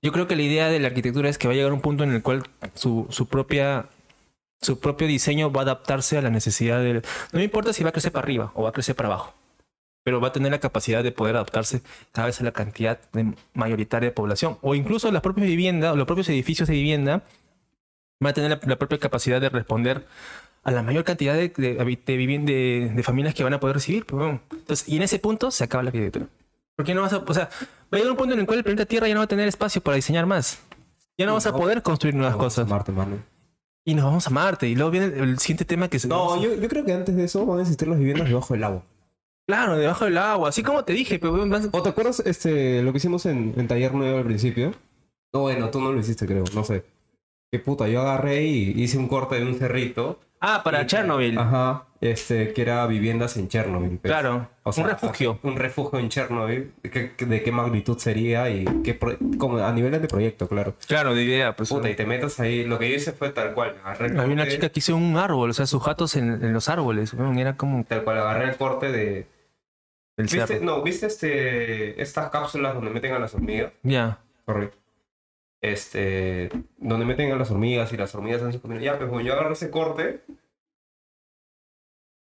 [0.02, 2.04] Yo creo que la idea de la arquitectura es que va a llegar un punto
[2.04, 2.44] en el cual
[2.76, 3.86] su, su propia
[4.62, 7.02] su propio diseño va a adaptarse a la necesidad del...
[7.34, 9.34] No me importa si va a crecer para arriba o va a crecer para abajo,
[10.04, 11.82] pero va a tener la capacidad de poder adaptarse
[12.12, 14.58] cada vez a la cantidad de- mayoritaria de población.
[14.62, 17.24] O incluso las propias viviendas o los propios edificios de vivienda
[18.20, 20.06] van a tener la, la propia capacidad de responder
[20.64, 24.06] a la mayor cantidad de, de, de de- de familias que van a poder recibir.
[24.06, 24.40] pues.
[24.52, 26.28] Entonces, y en ese punto se acaba la arquitectura.
[26.76, 28.64] Porque no vas a, o sea, va a llegar un punto en el cual el
[28.64, 30.60] planeta Tierra ya no va a tener espacio para diseñar más.
[31.18, 32.68] Ya no vas a poder construir nuevas cosas.
[32.68, 33.18] Marte, mano.
[33.86, 34.68] Y nos vamos a Marte.
[34.68, 36.06] Y luego viene el, el siguiente tema que es...
[36.08, 38.64] No, yo, yo creo que antes de eso van a existir las viviendas debajo del
[38.64, 38.84] agua.
[39.48, 40.50] Claro, debajo del agua.
[40.50, 41.34] Así como te dije, pero...
[41.72, 44.74] ¿O te acuerdas este, lo que hicimos en, en Taller 9 al principio?
[45.34, 46.44] No, bueno, tú no lo hiciste, creo.
[46.54, 46.84] No sé.
[47.52, 50.20] Qué puta, yo agarré y hice un corte de un cerrito.
[50.40, 51.38] Ah, para Chernobyl.
[51.38, 51.86] Ajá.
[52.02, 53.98] Este, que era viviendas en Chernobyl.
[53.98, 54.12] pues.
[54.12, 54.50] Claro.
[54.64, 55.40] O sea, un refugio.
[55.44, 56.74] Un refugio en Chernobyl.
[56.84, 58.50] ¿qué- qué- ¿De qué magnitud sería?
[58.50, 60.76] Y qué pro- como a niveles de proyecto, claro.
[60.88, 61.56] Claro, de idea.
[61.56, 62.66] Pues, Puta, y te metas ahí.
[62.66, 63.76] Lo que yo hice fue tal cual.
[63.86, 66.52] Agarré el Había una chica que hizo un árbol, o sea, sus gatos en, en
[66.54, 67.14] los árboles.
[67.38, 69.28] Era como Tal cual, agarré el corte de.
[70.18, 70.60] El ¿Viste?
[70.60, 73.74] No, ¿viste este, estas cápsulas donde meten a las hormigas?
[73.84, 74.20] Ya.
[74.46, 74.78] Correcto.
[75.62, 78.82] Este, donde meten a las hormigas y las hormigas hacen su comida.
[78.82, 80.24] Ya, pues bueno, yo agarré ese corte,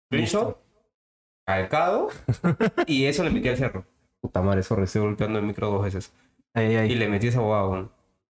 [0.07, 0.59] screenshot,
[1.45, 2.09] calcado,
[2.87, 3.85] y eso le metí al cerro.
[4.21, 6.11] Puta madre, sorry, estoy golpeando el micro dos veces.
[6.53, 6.95] Ahí, Y ahí.
[6.95, 7.91] le metí esa bobada, weón.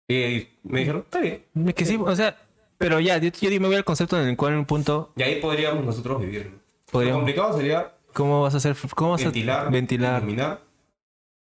[0.07, 1.45] Y me dijeron, está bien.
[1.65, 2.37] Es que sí, o sea,
[2.77, 5.23] pero ya, yo, yo me voy al concepto en el cual en un punto Y
[5.23, 6.45] ahí podríamos nosotros vivir.
[6.45, 6.51] ¿no?
[6.51, 7.19] Lo podríamos...
[7.21, 8.75] complicado sería ¿Cómo vas a hacer?
[8.95, 10.17] ¿Cómo vas ventilar, a ventilar?
[10.21, 10.59] iluminar.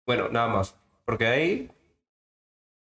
[0.06, 0.76] Bueno, nada más.
[1.06, 1.70] Porque ahí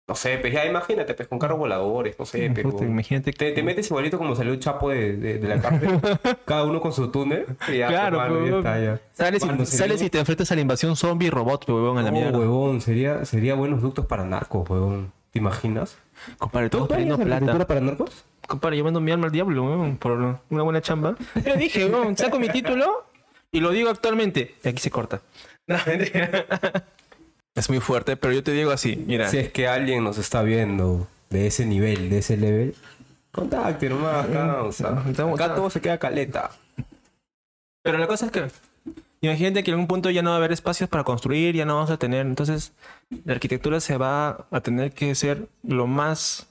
[0.08, 2.70] No sé, pues ya imagínate, pues con carros voladores, no sé, pero...
[2.82, 6.00] Imagínate Te, te metes igualito como salió el Chapo de, de, de la cárcel,
[6.44, 7.46] cada uno con su túnel.
[7.68, 8.54] Y ya, Claro, ya huevón.
[8.58, 9.00] está, ya.
[9.12, 12.02] Sales, y, sería sales un- y te enfrentas a la invasión zombie robot, huevón, a
[12.02, 12.36] la No, mierda.
[12.38, 15.12] huevón, sería, sería buenos ductos para narcos, huevón.
[15.30, 15.96] ¿Te imaginas?
[16.38, 17.66] Compadre, ¿Tú todos perdiendo plata.
[17.68, 18.24] para narcos?
[18.48, 20.12] Compadre, yo mando mi alma al diablo, weón, por
[20.50, 21.14] una buena chamba.
[21.46, 23.04] Yo dije, weón, saco mi título
[23.52, 24.54] y lo digo actualmente.
[24.64, 25.20] Y aquí se corta.
[25.66, 25.76] No,
[27.54, 29.28] es muy fuerte, pero yo te digo así, mira.
[29.28, 32.74] Si es que alguien nos está viendo de ese nivel, de ese level,
[33.32, 35.04] contacte nomás, causa.
[35.08, 36.50] Estamos- Acá todo se queda caleta.
[37.82, 38.46] Pero la cosa es que,
[39.20, 41.76] imagínate que en algún punto ya no va a haber espacios para construir, ya no
[41.76, 42.26] vamos a tener.
[42.26, 42.72] Entonces,
[43.24, 46.48] la arquitectura se va a tener que ser lo más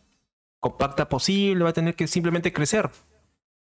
[0.60, 2.90] compacta posible, va a tener que simplemente crecer.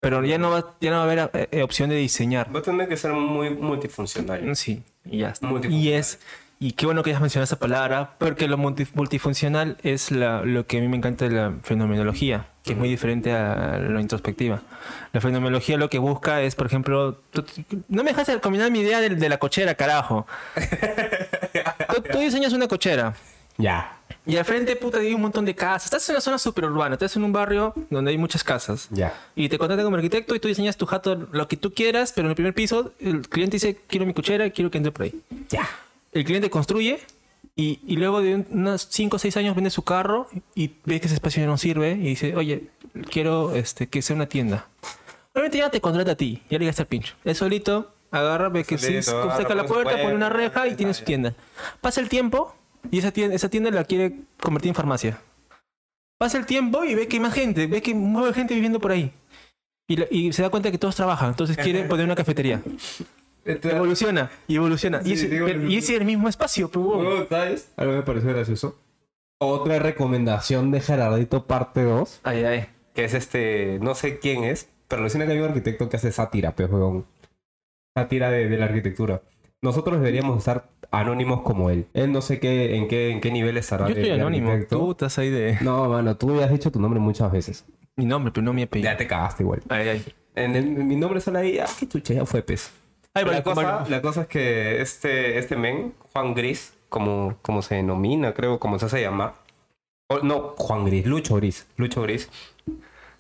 [0.01, 2.55] Pero ya no va, ya no va a haber eh, eh, opción de diseñar.
[2.55, 4.55] Va a tener que ser muy multifuncional.
[4.57, 5.49] Sí, y ya está.
[5.69, 6.21] Y es,
[6.61, 10.67] y qué bueno que hayas mencionado esa palabra, porque lo multi- multifuncional es la- lo
[10.67, 14.63] que a mí me encanta de la fenomenología, que es muy diferente a la introspectiva.
[15.13, 17.45] La fenomenología lo que busca es, por ejemplo, tú-
[17.89, 20.27] no me dejas combinar mi idea de, de la cochera, carajo.
[21.95, 23.15] tú, tú diseñas una cochera.
[23.59, 23.96] Ya,
[24.27, 25.85] Y al frente, puta, hay un montón de casas.
[25.87, 28.89] Estás en una zona superurbana, estás en un barrio donde hay muchas casas.
[28.91, 29.15] ya.
[29.37, 32.27] Y te contratan como arquitecto y tú diseñas tu jato lo que tú quieras, pero
[32.27, 35.21] en el primer piso el cliente dice, quiero mi cochera, quiero que entre por ahí.
[35.49, 35.69] Ya.
[36.13, 37.01] El cliente construye
[37.55, 41.01] y, y luego de un- unos 5 o 6 años vende su carro y ve
[41.01, 42.65] que ese espacio ya no sirve y dice, oye,
[43.11, 44.67] quiero este, que sea una tienda.
[45.35, 47.15] Obviamente ya te contrata a ti, ya le gasta el pincho.
[47.25, 50.31] Él solito agarra, ve que sí, Solito, agarra, saca la pone su puerta, pone una
[50.31, 51.35] puerta, reja y tiene su tienda.
[51.81, 52.55] Pasa el tiempo
[52.91, 55.19] y esa tienda, esa tienda la quiere convertir en farmacia.
[56.19, 58.91] Pasa el tiempo y ve que hay más gente, ve que mueve gente viviendo por
[58.93, 59.13] ahí.
[59.89, 62.63] Y, la- y se da cuenta que todos trabajan, entonces quiere poner una cafetería.
[63.45, 65.01] Evoluciona y evoluciona.
[65.03, 65.69] y, Sí, ese, sí, evoluciona.
[65.73, 66.71] y ese es el mismo espacio.
[66.75, 67.71] Huevón, ¿Sabes?
[67.77, 68.79] Algo me pareció gracioso.
[69.39, 72.21] Otra recomendación de Gerardito parte 2.
[72.25, 72.67] Ay, ay.
[72.95, 76.11] Que es este, no sé quién es, Pero recién que hay un arquitecto que hace
[76.13, 77.05] sátira, pues, weón.
[77.95, 79.23] Sátira de, de la arquitectura.
[79.63, 81.87] Nosotros deberíamos estar anónimos como él.
[81.95, 83.87] Él no sé qué, en qué, en qué nivel estará.
[83.89, 84.51] Yo estoy anónimo.
[84.51, 84.79] arquitecto.
[84.79, 85.59] Tú estás ahí de.
[85.61, 87.65] No, mano, tú has dicho tu nombre muchas veces.
[87.97, 88.91] Mi nombre, pero no mi apellido.
[88.91, 89.63] Ya te cagaste igual.
[89.69, 90.05] Ay, ay.
[90.35, 92.71] En, el- mi nombre sale ahí, ah, qué chucha, ya fue, pez.
[93.15, 97.77] Ay, la, cosa, la cosa es que este, este men, Juan Gris, como, como se
[97.77, 99.33] denomina, creo, como se hace llamar.
[100.23, 101.67] No, Juan Gris, Lucho Gris.
[101.77, 102.29] Lucho Gris.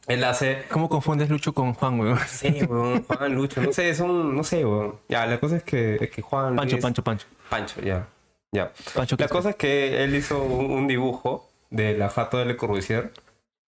[0.06, 0.64] Él hace.
[0.70, 2.18] ¿Cómo confundes Lucho con Juan, weón?
[2.28, 3.60] Sí, weón, Juan Lucho.
[3.60, 4.36] No sé, es un.
[4.36, 4.96] No sé, weón.
[5.08, 6.54] Ya, la cosa es que, es que Juan.
[6.56, 7.26] Pancho, Pancho, Pancho.
[7.48, 8.06] Pancho, ya.
[8.52, 8.72] Ya.
[8.94, 12.44] Pancho, La ¿qué cosa es que él hizo un, un dibujo de la jato de
[12.44, 13.12] Le Corbusier.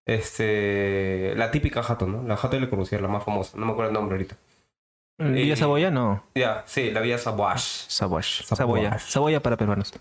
[0.07, 1.35] Este.
[1.37, 2.23] La típica jato, ¿no?
[2.27, 3.59] La jato de Le Corbusier, la más famosa.
[3.59, 4.37] No me acuerdo el nombre ahorita.
[5.19, 5.91] ¿Villa Saboya?
[5.91, 6.23] No.
[6.37, 7.87] Ya, sí, la vía Saboage.
[7.89, 8.23] Saboya.
[8.45, 8.99] Saboya.
[9.01, 9.43] Saboya.
[9.43, 9.93] Para peruanos.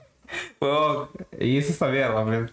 [0.60, 1.08] Huevón,
[1.38, 2.52] y es esta mierda, pues.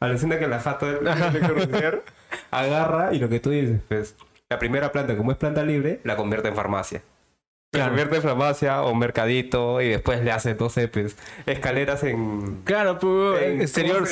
[0.00, 2.02] Alucina que la jato de Le Corbusier
[2.50, 4.14] agarra y lo que tú dices, pues.
[4.48, 7.02] La primera planta, como es planta libre, la convierte en farmacia.
[7.72, 11.16] La convierte en farmacia o mercadito y después le hace dos pues,
[11.46, 12.62] escaleras en.
[12.64, 14.08] Claro, pues, exterior,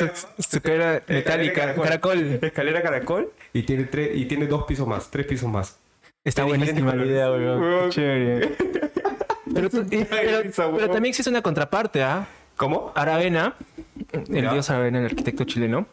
[0.62, 1.84] cara metálica, caracol.
[1.84, 2.38] caracol.
[2.42, 5.78] Escalera caracol y tiene, tres y tiene dos pisos más, tres pisos más.
[6.24, 7.90] Está De buenísima la idea, weón.
[7.90, 8.56] Chévere.
[9.54, 12.26] Pero, también existe una contraparte, ¿ah?
[12.56, 12.92] ¿Cómo?
[12.94, 13.54] Aravena,
[14.12, 14.52] el Ya.
[14.52, 15.86] dios Aravena, el arquitecto chileno,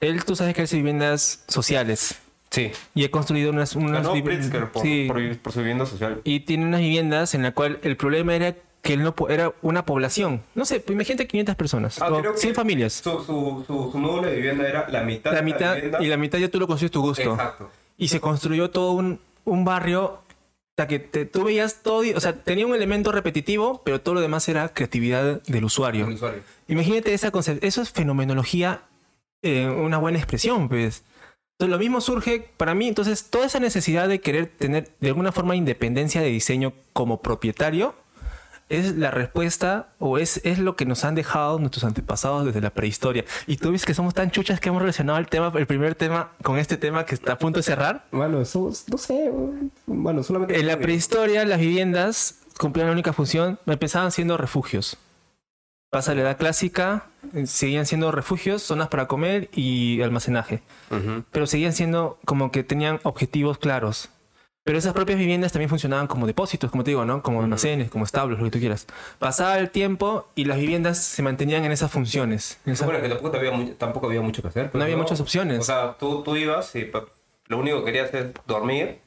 [0.00, 2.18] él, tú sabes que hace viviendas sociales.
[2.50, 2.70] Sí.
[2.94, 6.20] Y he construido unas, unas Pritzker por, sí, por, por su vivienda social.
[6.24, 9.84] y tiene unas viviendas en la cual el problema era que él no era una
[9.84, 10.40] población.
[10.54, 12.94] No sé, pues imagínate 500 personas, Ah, o creo que 100 familias.
[12.94, 15.32] Su, su, su, su módulo de vivienda era la mitad.
[15.32, 15.98] La de mitad vivienda.
[16.02, 17.32] y la mitad ya tú lo construyes tu gusto.
[17.32, 17.70] Exacto.
[17.98, 20.22] Y se construyó todo un, un barrio o
[20.80, 24.20] sea, que te- tú veías todo, o sea, tenía un elemento repetitivo, pero todo lo
[24.20, 26.06] demás era creatividad del usuario.
[26.06, 26.40] El usuario.
[26.68, 28.82] Imagínate esa concepción, eso es fenomenología,
[29.42, 31.02] eh, una buena expresión, pues.
[31.58, 35.32] Entonces, lo mismo surge para mí, entonces, toda esa necesidad de querer tener de alguna
[35.32, 37.94] forma independencia de diseño como propietario
[38.68, 42.70] es la respuesta o es, es lo que nos han dejado nuestros antepasados desde la
[42.70, 43.24] prehistoria.
[43.46, 46.32] Y tú ves que somos tan chuchas que hemos relacionado el tema, el primer tema
[46.42, 48.04] con este tema que está a punto de cerrar.
[48.12, 49.32] Bueno, somos, no sé,
[49.86, 50.58] bueno, solamente...
[50.58, 54.98] En la prehistoria, las viviendas cumplían la única función, empezaban siendo refugios.
[55.90, 60.60] Pasa la edad clásica, eh, seguían siendo refugios, zonas para comer y almacenaje.
[60.90, 61.24] Ujú.
[61.32, 64.10] Pero seguían siendo como que tenían objetivos claros.
[64.64, 67.22] Pero esas propias viviendas también funcionaban como depósitos, como te digo, ¿no?
[67.22, 68.86] Como almacenes, como establos, lo que tú quieras.
[69.18, 72.58] Pasaba el tiempo y las viviendas se mantenían en esas funciones.
[72.66, 74.70] en esas- Bueno, que tampoco había, mu- tampoco había mucho que hacer.
[74.70, 75.60] pues, No había muchas opciones.
[75.60, 77.06] O sea, tú, tú ibas y pa-
[77.46, 78.98] lo único que querías es dormir.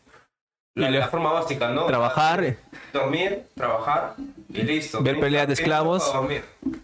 [0.73, 1.85] La, Y le- la forma básica, ¿no?
[1.85, 2.55] Trabajar,
[2.93, 4.15] Dormir, trabajar
[4.49, 5.01] y listo.
[5.03, 6.11] Ver peleas de esclavos.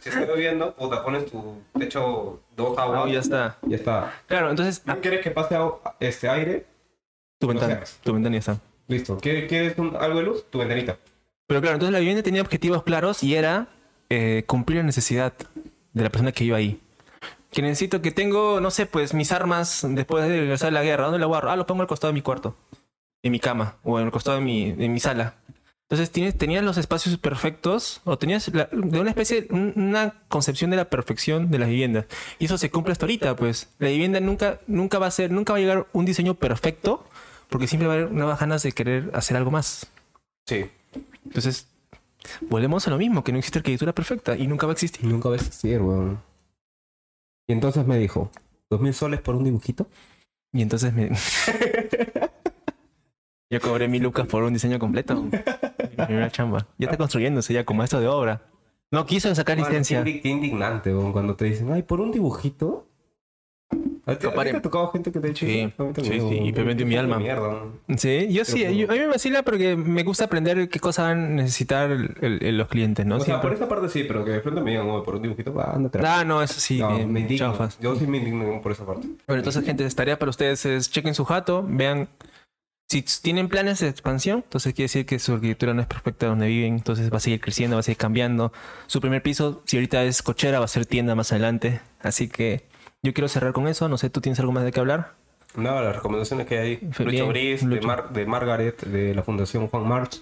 [0.01, 3.03] Si está lloviendo, puta, pones tu techo dos aguas.
[3.05, 3.57] Ah, ya está.
[3.61, 4.13] Ya está.
[4.27, 5.69] Claro, entonces, ¿No quieres que pase a-
[6.01, 6.65] este aire?
[7.39, 8.57] tu ventana, tu ventana ya está.
[8.89, 9.17] Listo.
[9.19, 10.45] ¿Quieres, quieres un- algo de luz?
[10.49, 10.97] Tu ventanita.
[11.47, 13.67] Pero claro, entonces la vivienda tenía objetivos claros y era
[14.09, 15.33] eh, cumplir la necesidad
[15.93, 16.79] de la persona que iba ahí.
[17.51, 21.05] Que necesito que tengo, no sé, pues mis armas después de regresar de la guerra.
[21.05, 21.49] ¿Dónde la guardo?
[21.49, 22.55] Ah, lo pongo al costado de mi cuarto.
[23.23, 23.75] En mi cama.
[23.83, 25.35] O en el costado de mi, de mi sala.
[25.89, 30.69] Entonces tienes, tenías los espacios perfectos o tenías la- de una especie, un- una concepción
[30.69, 32.05] de la perfección de las viviendas.
[32.39, 33.69] Y eso se cumple hasta ahorita, pues.
[33.79, 37.07] La vivienda nunca, nunca va a ser, nunca va a llegar un diseño perfecto
[37.49, 39.87] porque siempre va a haber nuevas ganas de querer hacer algo más.
[40.45, 40.65] Sí.
[41.25, 41.67] Entonces,
[42.41, 45.05] volvemos a lo mismo, que no existe arquitectura perfecta y nunca va a existir.
[45.05, 46.21] Nunca va a existir, weón.
[47.47, 48.29] Y entonces me dijo,
[48.69, 49.87] ¿dos mil soles por un dibujito?
[50.51, 51.11] Y entonces me...
[53.49, 55.15] Yo cobré mil lucas por un diseño completo.
[55.97, 56.67] Mi primera chamba.
[56.77, 58.41] Ya está construyéndose ya como esto de obra.
[58.91, 60.03] No quiso sacar licencia.
[60.03, 62.85] Qué, qué indignante, weón, cuando te dicen, ay, por un dibujito.
[63.69, 65.91] ¿A ti, a ti Compare- te ha tocado gente que te ha dicho Sí, eso?
[65.97, 67.19] Sí, sí, y me vendió mi alma.
[67.19, 67.63] mierda.
[67.97, 68.59] Sí, yo sí.
[68.77, 72.15] Yo- a mí me vacila porque me gusta aprender qué cosas van a necesitar el-
[72.41, 73.17] el- los clientes, ¿no?
[73.17, 75.21] O sea, por esa parte sí, pero que de frente me digan, "Oye, por un
[75.23, 75.99] dibujito, va, ándate.
[76.05, 76.79] Ah, no, eso sí.
[76.79, 77.51] No, eh, me indigno.
[77.51, 77.77] chafas.
[77.81, 79.05] Yo sí me indigno por esa parte.
[79.27, 82.07] Bueno, entonces, gente, tarea para ustedes es chequen su jato, vean
[82.89, 86.47] si tienen planes de expansión, entonces quiere decir que su arquitectura no es perfecta donde
[86.47, 88.53] viven, entonces va a seguir creciendo, va a seguir cambiando.
[88.87, 91.81] Su primer piso, si ahorita es cochera, va a ser tienda más adelante.
[92.01, 92.63] Así que
[93.03, 93.89] yo quiero cerrar con eso.
[93.89, 95.13] No sé, ¿tú tienes algo más de qué hablar?
[95.55, 96.79] Nada, las recomendaciones que hay.
[96.99, 97.81] Lucho Briz, de.
[97.81, 100.21] Mar- de Margaret, de la Fundación Juan March.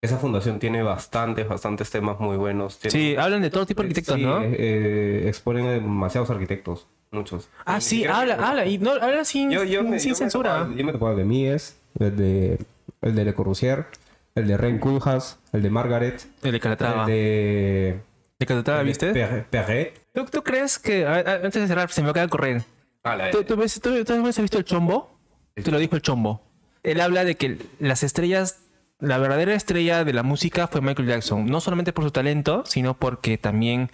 [0.00, 2.78] Esa fundación tiene bastantes, bastantes temas muy buenos.
[2.78, 4.40] Tiene- Sí, hablan de todo tipo de arquitectos, Sí, ¿no?
[4.42, 7.48] eh, exponen demasiados arquitectos, muchos.
[7.64, 8.66] ah, sí, habla, habla.
[8.66, 10.58] Y no, habla sin, Yo, yo me, sin yo me censura.
[10.60, 12.58] topaba- yo me topaba de Mies, el de,
[13.02, 13.86] el de Le Corbusier,
[14.34, 17.02] el de Ren Koolhaas, el de Margaret, El de Calatrava.
[17.02, 18.00] el de...
[18.38, 19.12] ¿De el viste?
[19.14, 19.98] Per- Perret.
[20.12, 22.62] ¿Tú, tú crees que, a- a- antes de cerrar, se me acaba de correr.
[23.02, 25.10] Ah, la- ¿Tú, tú ves, tú, tú has visto el chombo?
[25.54, 26.42] Te lo dijo el chombo.
[26.82, 28.58] Él habla de que las estrellas,
[28.98, 31.46] la verdadera estrella de la música fue Michael Jackson.
[31.46, 33.90] No solamente por su talento, sino porque también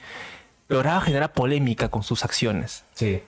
[0.69, 2.85] lograba generar polémica con sus acciones.
[2.95, 3.23] Sí.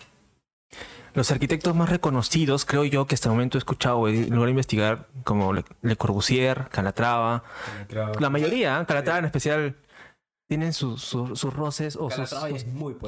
[1.14, 5.08] Los arquitectos más reconocidos, creo yo, que hasta el momento he escuchado y logré investigar,
[5.24, 7.44] como Le, Le Corbusier, Calatrava,
[8.20, 8.86] la mayoría, ¿eh?
[8.86, 9.76] Calatrava en especial,
[10.48, 12.30] tienen sus- sus- sus roces o sus,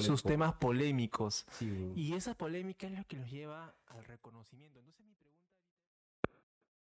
[0.07, 1.47] sus- temas polémicos.
[1.59, 1.93] Sí.
[1.97, 4.76] Y esa polémica es lo que los lleva al reconocimiento.